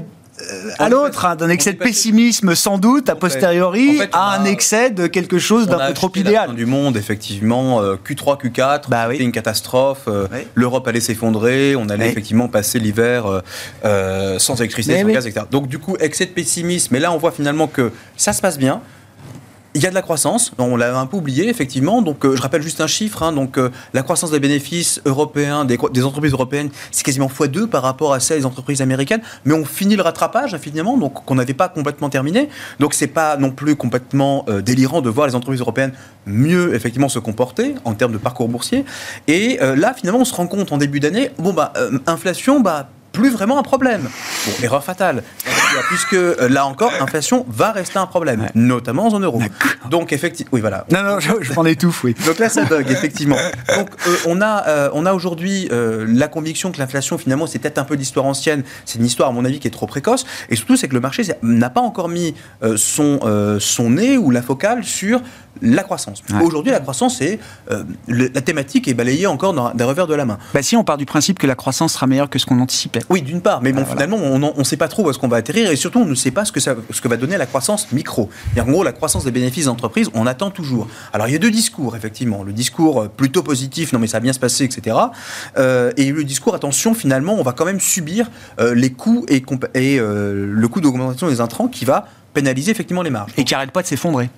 [0.77, 5.07] à l'autre, hein, d'un excès de pessimisme sans doute, a posteriori, à un excès de
[5.07, 6.55] quelque chose d'un peu trop idéal.
[6.55, 12.09] du monde, effectivement, Q3, Q4, bah, c'était une catastrophe, euh, l'Europe allait s'effondrer, on allait
[12.09, 13.41] effectivement passer l'hiver euh,
[13.85, 15.45] euh, sans électricité, sans gaz, etc.
[15.49, 18.57] Donc du coup, excès de pessimisme, mais là on voit finalement que ça se passe
[18.57, 18.81] bien,
[19.75, 22.01] il y a de la croissance, on l'a un peu oublié effectivement.
[22.01, 23.21] Donc, euh, je rappelle juste un chiffre.
[23.21, 23.33] Hein.
[23.33, 28.13] donc, euh, la croissance des bénéfices européens des, entreprises européennes, c'est quasiment x2 par rapport
[28.13, 29.21] à celle des entreprises américaines.
[29.45, 32.49] Mais on finit le rattrapage finalement, donc qu'on n'avait pas complètement terminé.
[32.79, 35.93] Donc, c'est pas non plus complètement euh, délirant de voir les entreprises européennes
[36.25, 38.85] mieux effectivement se comporter en termes de parcours boursier.
[39.27, 41.73] Et là, finalement, on se rend compte en début d'année, bon bah,
[42.05, 44.09] inflation, bah plus vraiment un problème.
[44.45, 45.23] Bon, erreur fatale.
[45.87, 49.41] puisque euh, là encore, l'inflation va rester un problème, notamment en zone euro.
[49.89, 50.85] Donc effectivement, oui voilà.
[50.91, 52.15] Non, non, je, je m'en étouffe, oui.
[52.25, 53.37] Donc là, ça bug, effectivement.
[53.75, 57.59] Donc euh, on a, euh, on a aujourd'hui euh, la conviction que l'inflation, finalement, c'est
[57.59, 58.63] peut-être un peu d'histoire ancienne.
[58.85, 60.25] C'est une histoire, à mon avis, qui est trop précoce.
[60.49, 62.33] Et surtout, c'est que le marché n'a pas encore mis
[62.75, 63.19] son,
[63.59, 65.21] son nez ou la focale sur
[65.61, 66.21] la croissance.
[66.29, 66.41] Ouais.
[66.43, 67.39] Aujourd'hui, la croissance, c'est
[67.71, 70.37] euh, la thématique est balayée encore dans, d'un revers de la main.
[70.53, 73.01] Bah si, on part du principe que la croissance sera meilleure que ce qu'on anticipait.
[73.09, 74.05] Oui, d'une part, mais bon, Ah, voilà.
[74.05, 76.15] finalement, on ne sait pas trop où est-ce qu'on va atterrir et surtout, on ne
[76.15, 78.29] sait pas ce que, ça, ce que va donner la croissance micro.
[78.55, 80.87] Et en gros, la croissance des bénéfices d'entreprise, on attend toujours.
[81.13, 82.43] Alors, il y a deux discours, effectivement.
[82.43, 84.95] Le discours euh, plutôt positif, non mais ça va bien se passer, etc.
[85.57, 88.29] Euh, et le discours, attention, finalement, on va quand même subir
[88.59, 89.43] euh, les coûts et,
[89.75, 93.31] et, le coût d'augmentation des intrants qui va pénaliser effectivement les marges.
[93.37, 94.29] Et qui arrête pas de s'effondrer.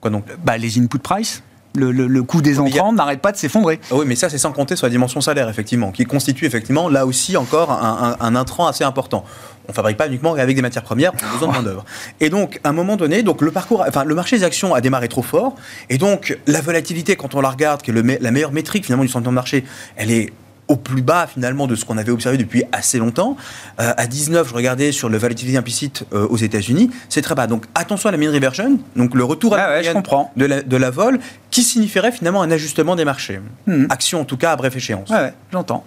[0.00, 0.24] Quoi donc?
[0.44, 1.42] Bah, les input price,
[1.74, 3.78] le, le- le coût des entrants n'arrête pas de s'effondrer.
[3.90, 6.88] Ah oui, mais ça, c'est sans compter sur la dimension salaire, effectivement, qui constitue effectivement
[6.88, 9.24] là aussi encore un, un- un intrant assez important.
[9.68, 11.84] On fabrique pas uniquement avec des matières premières, on a besoin de main d'œuvre.
[12.18, 14.80] Et donc, à un moment donné, donc le parcours, enfin, le marché des actions a
[14.80, 15.54] démarré trop fort,
[15.90, 19.04] et donc la volatilité, quand on la regarde, qui est le la meilleure métrique finalement
[19.04, 19.64] du sentiment de marché,
[19.96, 20.32] elle est
[20.70, 23.36] au plus bas finalement de ce qu'on avait observé depuis assez longtemps.
[23.80, 27.48] Euh, à 19, je regardais sur le volatilité implicite euh, aux États-Unis, c'est très bas.
[27.48, 30.32] Donc attention à la mean reversion, donc le retour à la Ah ouais, je comprends.
[30.36, 31.18] de la, de la vol,
[31.50, 33.40] qui signifierait finalement un ajustement des marchés.
[33.66, 33.88] Mhm.
[33.90, 35.10] Action en tout cas à bref échéance.
[35.10, 35.84] Ouais, ouais, j'entends.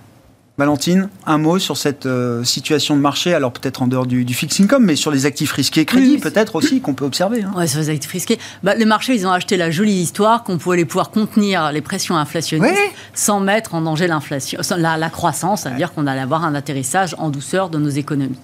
[0.60, 4.36] Valentine, un mot sur cette euh, situation de marché, alors peut-être en dehors du, du
[4.36, 7.42] fixed income, mais sur les actifs risqués, crédit Oui, oui, peut-être aussi qu'on peut observer.
[7.42, 7.52] hein.
[7.58, 8.38] Ouais, sur les actifs risqués.
[8.62, 12.16] Bah, les marchés, ils ont acheté la jolie histoire qu'on pouvait pouvoir contenir les pressions
[12.18, 12.78] inflationnistes
[13.16, 17.30] sans mettre en danger l'inflation, la, la croissance, c'est-à-dire qu'on allait avoir un atterrissage en
[17.32, 18.38] douceur de nos économies.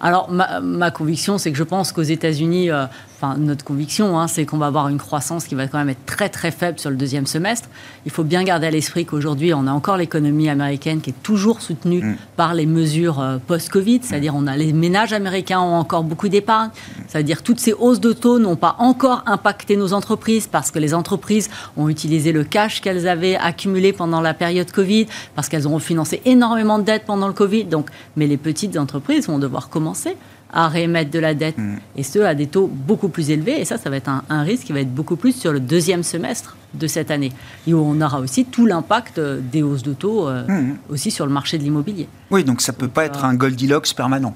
[0.00, 2.84] Alors, ma, ma conviction, c'est que je pense qu'aux États-Unis, euh,
[3.20, 6.06] enfin, notre conviction, hein, c'est qu'on va avoir une croissance qui va quand même être
[6.06, 7.68] très, très faible sur le deuxième semestre.
[8.06, 11.60] Il faut bien garder à l'esprit qu'aujourd'hui, on a encore l'économie américaine qui est toujours
[11.60, 12.16] soutenue Mm.
[12.36, 16.70] par les mesures euh, post-Covid, c'est-à-dire on a les ménages américains ont encore beaucoup d'épargne,
[17.08, 20.94] c'est-à-dire toutes ces hausses de taux n'ont pas encore impacté nos entreprises parce que les
[20.94, 25.78] entreprises ont utilisé le cash qu'elles avaient accumulé pendant la période Covid, parce qu'elles ont
[25.78, 27.64] financé énormément de dettes pendant le Covid.
[27.64, 30.16] Donc, mais les petites entreprises vont devoir commencer
[30.52, 31.56] à réémettre de la dette,
[31.96, 33.60] et ce, à des taux beaucoup plus élevés.
[33.60, 35.60] Et ça, ça va être un, un risque qui va être beaucoup plus sur le
[35.60, 37.32] deuxième semestre de cette année,
[37.66, 40.76] et où on aura aussi tout l'impact euh, des hausses de taux euh, Mhm.
[40.90, 42.08] aussi sur le marché de l'immobilier.
[42.30, 44.34] Oui, donc ça peut pas être un Goldilocks permanent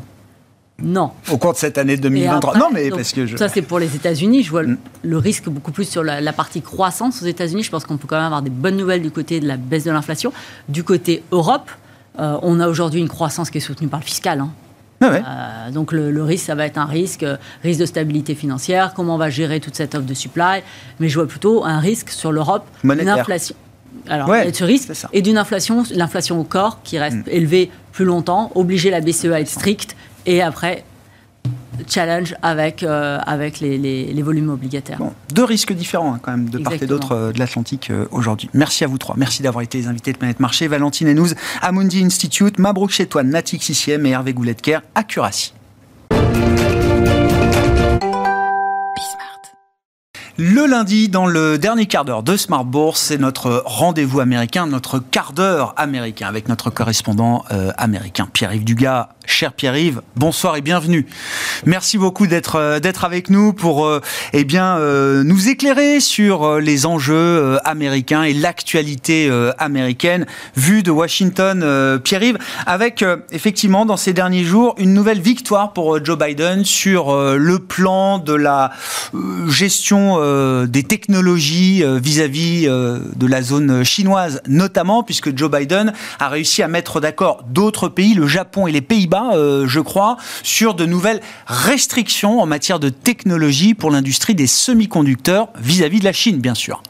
[0.83, 1.13] Non.
[1.31, 2.51] au cours de cette année Et 2023.
[2.51, 3.37] après, non, mais donc, parce que je...
[3.37, 4.43] Ça, c'est pour les États-Unis.
[4.43, 4.79] Je vois le- Mm.
[5.05, 7.63] le risque beaucoup plus sur la, la partie croissance aux États-Unis.
[7.63, 9.85] Je pense qu'on peut quand même avoir des bonnes nouvelles du côté de la baisse
[9.85, 10.33] de l'inflation.
[10.69, 11.71] Du côté Europe,
[12.19, 14.41] euh, on a aujourd'hui une croissance qui est soutenue par le fiscal.
[14.41, 14.51] hein.
[15.03, 15.23] Ah ouais.
[15.27, 18.93] Euh, donc le, le risque, ça va être un risque, euh, risque de stabilité financière,
[18.95, 20.63] comment on va gérer toute cette offre de supply.
[21.01, 23.19] Mais je vois plutôt un risque sur l'Europe, une Monétaire.
[23.19, 23.55] inflation.
[24.09, 27.25] Alors, Ouais, ce risque et d'une inflation, l'inflation au corps qui reste Mm.
[27.29, 29.95] élevée plus longtemps, obliger la BCE à être stricte
[30.25, 30.85] et après
[31.89, 34.99] challenge avec, euh, avec les, les- les volumes obligataires.
[34.99, 38.07] Bon, deux risques différents hein, quand même de part et d'autre euh, de l'Atlantique euh,
[38.11, 38.49] aujourd'hui.
[38.55, 39.15] Merci à vous trois.
[39.19, 40.69] Merci d'avoir été les invités de Planète Marché.
[40.69, 45.53] Valentine Henouz, Amundi Institute, Mabrouk Chetouane, Natix ICM et Hervé Gouletker, Accuracy.
[50.45, 54.99] Le lundi, dans le dernier quart d'heure de Smart Bourse, c'est notre rendez-vous américain, notre
[54.99, 59.11] quart d'heure américain avec notre correspondant euh, américain, Pierre-Yves Dugas.
[59.25, 61.07] Cher Pierre-Yves, bonsoir et bienvenue.
[61.65, 64.01] Merci beaucoup d'être euh, d'être avec nous pour euh,
[64.33, 70.27] eh bien nous éclairer sur les enjeux américains et l'actualité américaine
[70.57, 72.01] vue de Washington.
[72.03, 77.59] Pierre-Yves, avec effectivement dans ces derniers jours une nouvelle victoire pour Joe Biden sur le
[77.59, 78.73] plan de la
[79.49, 85.93] gestion euh, des technologies euh, vis-à-vis euh, de la zone chinoise, notamment puisque Joe Biden
[86.19, 90.17] a réussi à mettre d'accord d'autres pays, le Japon et les Pays-Bas, euh, je crois,
[90.43, 96.13] sur de nouvelles restrictions en matière de technologie pour l'industrie des semi-conducteurs vis-à-vis de la
[96.13, 96.83] Chine, bien sûr.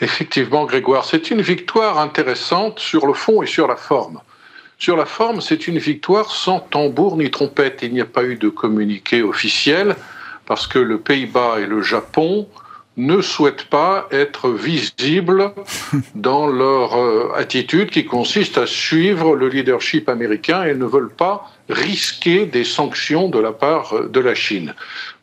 [0.00, 4.20] Effectivement, Grégoire, c'est une victoire intéressante sur le fond et sur la forme.
[4.78, 7.80] Sur la forme, c'est une victoire sans tambour ni trompette.
[7.82, 9.94] Il n'y a pas eu de communiqué officiel
[10.46, 12.48] parce que le Pays-Bas et le Japon
[12.96, 15.52] ne souhaitent pas être visibles
[16.14, 21.50] dans leur euh, attitude qui consiste à suivre le leadership américain et ne veulent pas
[21.70, 24.74] risquer des sanctions de la part euh, de la Chine.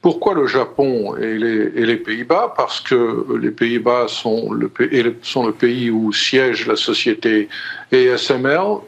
[0.02, 2.54] Pourquoi le Japon et les, Pays-Bas?
[2.58, 4.72] Parce que les Pays-Bas sont le-
[5.22, 7.50] sont le pays où siège la société
[7.94, 8.80] ASML.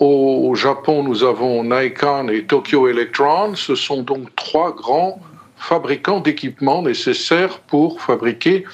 [0.00, 3.54] Au Japon, nous avons Nikon et Tokyo Electron.
[3.54, 5.20] Ce sont donc trois grands
[5.68, 8.64] fabricants d'équipements nécessaires pour fabriquer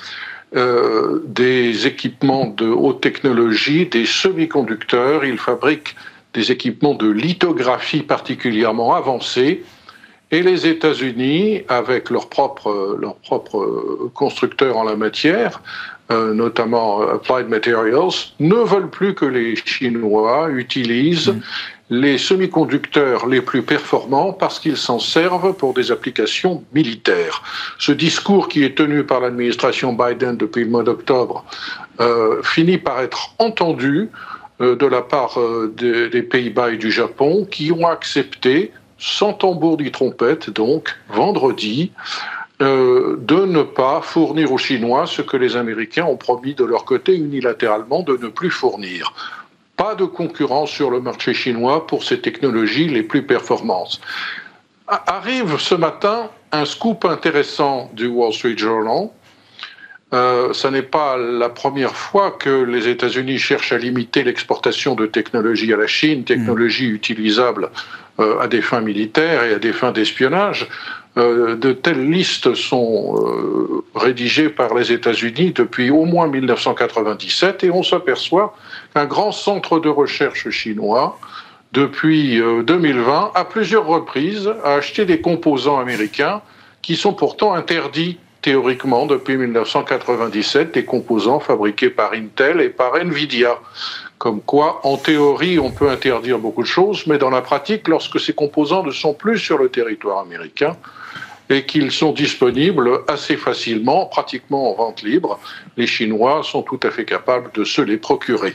[0.57, 5.24] euh, des équipements de haute technologie, des semi-conducteurs.
[5.24, 5.95] Ils fabriquent
[6.34, 9.62] des équipements de lithographie particulièrement avancés
[10.32, 12.72] Et les États-Unis, avec leurs propres
[14.14, 15.61] constructeurs en la matière,
[16.12, 21.41] euh, notamment Applied Materials, ne veulent plus que les Chinois utilisent mm.
[21.91, 27.43] Les semi-conducteurs les plus performants parce qu'ils s'en servent pour des applications militaires.
[27.78, 31.45] Ce discours qui est tenu par l'administration Biden depuis le mois d'octobre
[32.01, 34.09] euh, finit par être entendu
[34.61, 35.38] euh, de la part
[35.76, 41.91] des Pays-Bas et du Japon qui ont accepté, sans tambour ni trompette, donc vendredi,
[42.62, 46.84] euh, de ne pas fournir aux Chinois ce que les Américains ont promis de leur
[46.84, 49.14] côté unilatéralement de ne plus fournir.
[49.80, 53.98] Pas de concurrence sur le marché chinois pour ces technologies les plus performantes.
[54.86, 59.08] Arrive ce matin un scoop intéressant du Wall Street Journal.
[60.12, 65.06] Euh, ce n'est pas la première fois que les États-Unis cherchent à limiter l'exportation de
[65.06, 67.70] technologies à la Chine, technologies utilisables
[68.18, 70.68] euh, à des fins militaires et à des fins d'espionnage.
[71.16, 77.70] Euh, de telles listes sont euh, rédigées par les États-Unis depuis au moins 1997 et
[77.70, 78.54] on s'aperçoit
[78.94, 81.18] qu'un grand centre de recherche chinois,
[81.72, 86.42] depuis 2020, euh, à plusieurs reprises, a acheté des composants américains
[86.80, 93.58] qui sont pourtant interdits théoriquement depuis 1997, des composants fabriqués par Intel et par Nvidia.
[94.20, 98.20] Comme quoi, en théorie, on peut interdire beaucoup de choses, mais dans la pratique, lorsque
[98.20, 100.76] ces composants ne sont plus sur le territoire américain,
[101.48, 105.40] et qu'ils sont disponibles assez facilement, pratiquement en vente libre.
[105.78, 108.54] Les Chinois sont tout à fait capables de se les procurer.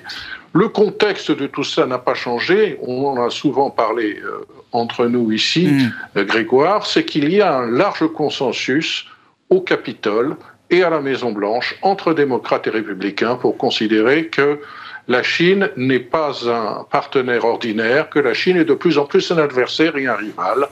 [0.54, 5.08] Le contexte de tout ça n'a pas changé, on en a souvent parlé euh, entre
[5.08, 5.94] nous ici, mm.
[6.18, 9.08] euh, Grégoire, c'est qu'il y a un large consensus
[9.50, 10.38] au Capitole
[10.70, 14.60] et à la Maison-Blanche entre démocrates et républicains pour considérer que
[15.08, 19.32] la Chine n'est pas un partenaire ordinaire, que la Chine est de plus en plus
[19.32, 20.68] un adversaire et un rival,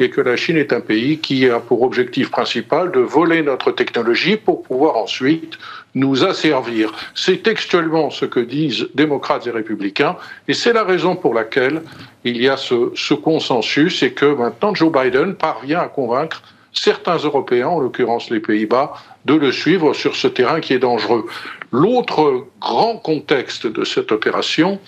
[0.00, 3.70] et que la Chine est un pays qui a pour objectif principal de voler notre
[3.70, 5.58] technologie pour pouvoir ensuite
[5.94, 6.92] nous asservir.
[7.14, 10.16] C'est textuellement ce que disent démocrates et républicains,
[10.48, 11.82] et c'est la raison pour laquelle
[12.24, 17.68] il y a ce, consensus et que maintenant Joe Biden parvient à convaincre certains Européens,
[17.68, 18.92] en l'occurrence les Pays-Bas,
[19.24, 21.26] de le suivre sur ce terrain qui est dangereux.
[21.72, 24.80] L'autre grand contexte de cette opération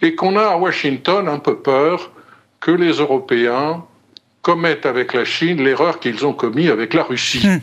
[0.00, 2.10] est qu'on a à Washington un peu peur
[2.60, 3.84] que les Européens
[4.42, 7.46] commettent avec la Chine l'erreur qu'ils ont commis avec la Russie.
[7.46, 7.60] Hmm.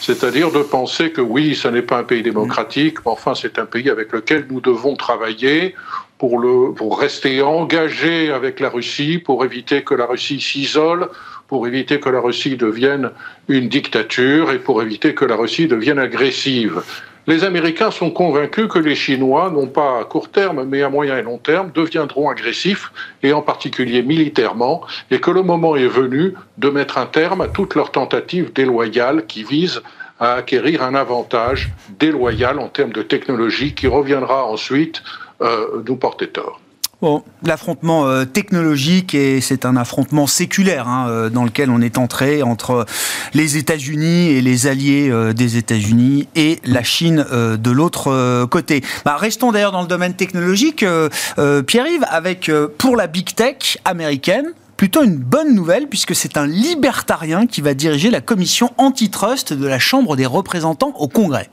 [0.00, 3.64] C'est-à-dire de penser que oui, ce n'est pas un pays démocratique, mais enfin c'est un
[3.64, 5.74] pays avec lequel nous devons travailler
[6.18, 11.08] pour, le, pour rester engagés avec la Russie, pour éviter que la Russie s'isole,
[11.48, 13.10] pour éviter que la Russie devienne
[13.48, 16.82] une dictature et pour éviter que la Russie devienne agressive.
[17.28, 21.18] Les Américains sont convaincus que les Chinois, non pas à court terme, mais à moyen
[21.18, 22.92] et long terme, deviendront agressifs,
[23.24, 27.48] et en particulier militairement, et que le moment est venu de mettre un terme à
[27.48, 29.82] toutes leurs tentatives déloyales qui visent
[30.20, 35.02] à acquérir un avantage déloyal en termes de technologie qui reviendra ensuite
[35.40, 36.60] euh, nous porter tort.
[37.02, 41.98] Bon, l'affrontement euh, technologique, et c'est un affrontement séculaire hein, euh, dans lequel on est
[41.98, 42.86] entré entre
[43.34, 48.82] les États-Unis et les alliés euh, des États-Unis et la Chine de l'autre côté.
[49.04, 50.84] Bah, restons d'ailleurs dans le domaine technologique,
[51.66, 57.46] Pierre-Yves, avec pour la big tech américaine, plutôt une bonne nouvelle puisque c'est un libertarien
[57.46, 61.50] qui va diriger la commission antitrust de la Chambre des représentants au Congrès.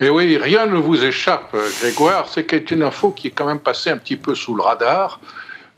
[0.00, 2.28] Et oui, rien ne vous échappe, Grégoire.
[2.28, 5.20] C'est une info qui est quand même passée un petit peu sous le radar.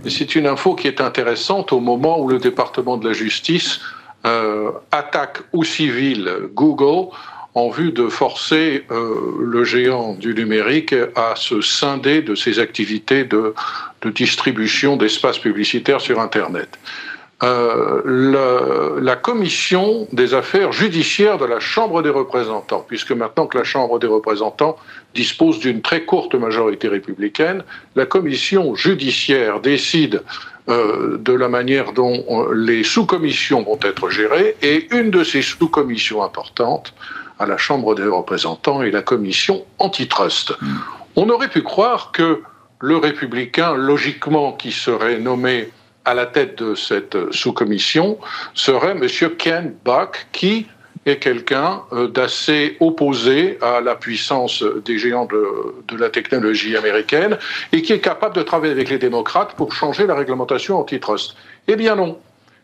[0.05, 3.81] Et c'est une info qui est intéressante au moment où le département de la justice
[4.27, 7.09] euh, attaque au civil Google
[7.55, 13.25] en vue de forcer euh, le géant du numérique à se scinder de ses activités
[13.25, 13.55] de,
[14.03, 16.69] de distribution d'espaces publicitaires sur Internet.
[17.43, 23.65] Euh, la commission des affaires judiciaires de la Chambre des représentants, puisque maintenant que la
[23.65, 24.79] Chambre des représentants
[25.15, 27.63] dispose d'une très courte majorité républicaine,
[27.95, 30.23] la commission judiciaire décide
[30.71, 35.43] euh, de la manière dont euh, les sous-commissions vont être gérées, et une de ces
[35.43, 36.95] sous-commissions importantes
[37.39, 40.55] à la Chambre des représentants est la commission antitrust.
[40.63, 40.77] Hmm.
[41.17, 42.41] On aurait pu croire que
[42.81, 45.69] le républicain, logiquement, qui serait nommé
[46.07, 48.19] à la tête de cette sous-commission
[48.55, 49.07] serait M.
[49.37, 50.67] Ken Buck, qui
[51.05, 57.39] est quelqu'un euh, d'assez opposé à la puissance des géants de, la technologie américaine
[57.73, 61.37] et qui est capable de travailler avec les démocrates pour changer la réglementation antitrust.
[61.69, 62.19] Eh bien non.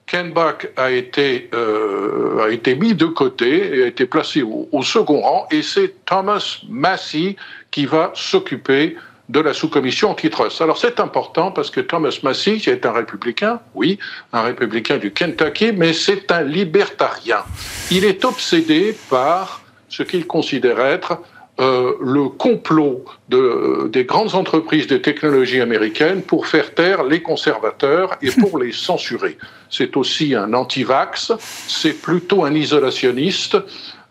[0.07, 4.69] Ken Buck a été, euh, a été mis de côté et a été placé au,
[4.73, 7.37] au second rang et c'est Thomas Massey
[7.71, 8.97] qui va s'occuper
[9.33, 10.61] de la sous-commission antitrust.
[10.61, 13.99] Alors c'est important parce que Thomas Massey est un républicain, oui,
[14.33, 17.43] un républicain du Kentucky, mais c'est un libertarien.
[17.91, 21.19] Il est obsédé par ce qu'il considère être
[21.61, 28.17] euh, le complot de, des grandes entreprises de technologie américaines pour faire taire les conservateurs
[28.21, 29.39] et pour les censurer.
[29.71, 31.33] C'est aussi un anti-vax,
[31.69, 33.57] c'est plutôt un isolationniste,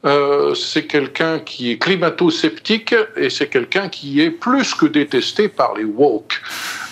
[0.04, 5.76] euh, c'est quelqu'un qui est climato-sceptique et c'est quelqu'un qui est plus que détesté par
[5.76, 6.42] les woke.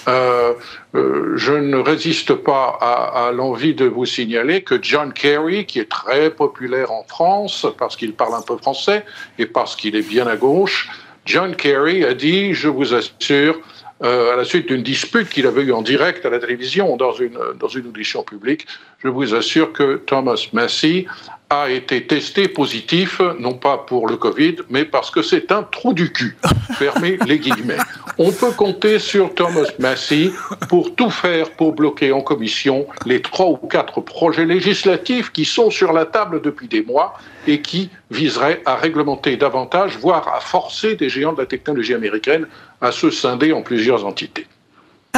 [0.07, 0.53] Euh,
[0.95, 5.89] euh, je ne résiste pas à, l'envie de vous signaler que John Kerry, qui est
[5.89, 9.05] très populaire en France parce qu'il parle un peu français
[9.39, 10.89] et parce qu'il est bien à gauche,
[11.25, 13.59] John Kerry a dit, je vous assure,
[14.01, 17.37] à la suite d'une dispute qu'il avait eue en direct à la télévision dans une,
[17.59, 18.65] dans une audition publique,
[19.03, 21.05] je vous assure que Thomas Massey
[21.49, 25.93] a été testé positif, non pas pour le Covid, mais parce que c'est un trou
[25.93, 26.37] du cul.
[26.77, 27.77] Fermez les guillemets.
[28.19, 30.29] On peut compter sur Thomas Massey
[30.69, 35.71] pour tout faire pour bloquer en commission les trois ou quatre projets législatifs qui sont
[35.71, 37.15] sur la table depuis des mois
[37.47, 42.45] et qui viseraient à réglementer davantage, voire à forcer des géants de la technologie américaine
[42.79, 44.45] à se scinder en plusieurs entités.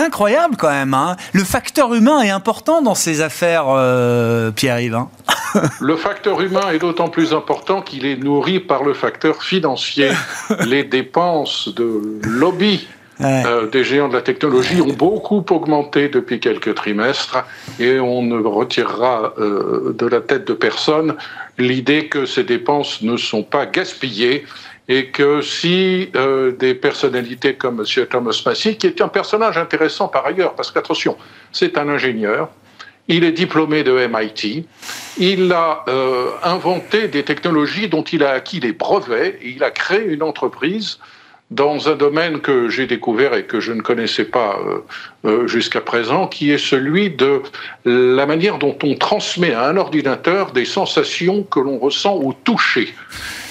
[0.01, 0.93] Incroyable quand même.
[0.93, 4.95] Hein le facteur humain est important dans ces affaires, euh, Pierre-Yves.
[4.95, 5.09] Hein
[5.79, 10.09] le facteur humain est d'autant plus important qu'il est nourri par le facteur financier.
[10.65, 12.87] Les dépenses de lobby
[13.19, 13.43] Ouais.
[13.45, 17.45] euh, des géants de la technologie ont beaucoup augmenté depuis quelques trimestres
[17.79, 21.13] et on ne retirera euh, de la tête de personne
[21.59, 24.45] l'idée que ces dépenses ne sont pas gaspillées
[24.87, 28.05] et que si euh, des personnalités comme M.
[28.07, 31.17] Thomas Massey, qui est un personnage intéressant par ailleurs, parce qu'attention,
[31.51, 32.49] c'est un ingénieur,
[33.07, 34.65] il est diplômé de MIT,
[35.17, 39.71] il a euh, inventé des technologies dont il a acquis les brevets, et il a
[39.71, 40.99] créé une entreprise
[41.51, 44.79] dans un domaine que j'ai découvert et que je ne connaissais pas euh,
[45.25, 47.41] euh, jusqu'à présent, qui est celui de
[47.85, 52.93] la manière dont on transmet à un ordinateur des sensations que l'on ressent au toucher.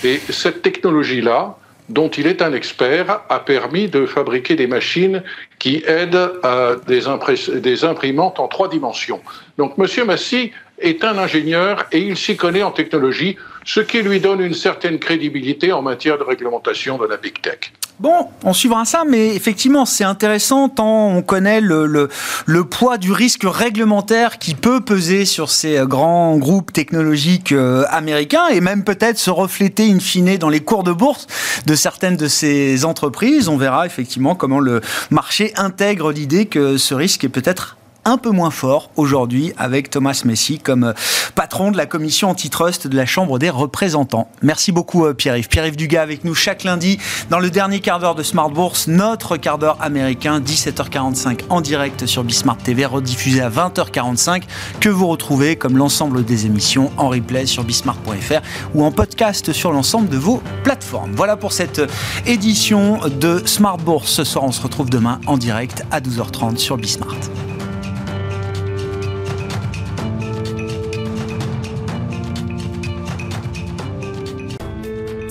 [0.02, 1.56] Et cette technologie-là,
[1.90, 5.22] dont il est un expert, a permis de fabriquer des machines
[5.58, 9.20] qui aident à des, imprimantes en trois dimensions.
[9.58, 13.36] Donc, Monsieur Massy est un ingénieur et il s'y connaît en technologie,
[13.66, 17.72] ce qui lui donne une certaine crédibilité en matière de réglementation de la big tech.
[18.00, 22.08] Bon, on suivra ça, mais effectivement, c'est intéressant tant on connaît le,
[22.46, 27.84] le, poids du risque réglementaire qui peut peser sur ces euh, grands groupes technologiques euh,
[27.90, 31.26] américains et même peut-être se refléter in fine dans les cours de bourse
[31.66, 33.48] de certaines de ces entreprises.
[33.50, 34.80] On verra effectivement comment le
[35.10, 40.22] marché intègre l'idée que ce risque est peut-être un peu moins fort aujourd'hui avec Thomas
[40.24, 40.92] Messi comme euh,
[41.34, 44.28] patron de la commission antitrust de la Chambre des représentants.
[44.42, 45.48] Merci beaucoup euh, Pierre-Yves.
[45.48, 46.98] Pierre-Yves Dugas avec nous chaque lundi
[47.30, 52.06] dans le dernier quart d'heure de Smart Bourse, notre quart d'heure américain, 17h45 en direct
[52.06, 54.42] sur Bismart TV, rediffusé à 20h45,
[54.80, 58.40] que vous retrouvez comme l'ensemble des émissions en replay sur bismart.fr
[58.74, 61.12] ou en podcast sur l'ensemble de vos plateformes.
[61.14, 61.82] Voilà pour cette
[62.26, 64.10] édition de Smart Bourse.
[64.10, 67.16] Ce soir, on se retrouve demain en direct à 12h30 sur Bismart.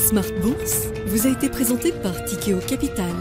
[0.10, 3.14] Smart Bourse vous a été présenté par Tikeo Capital.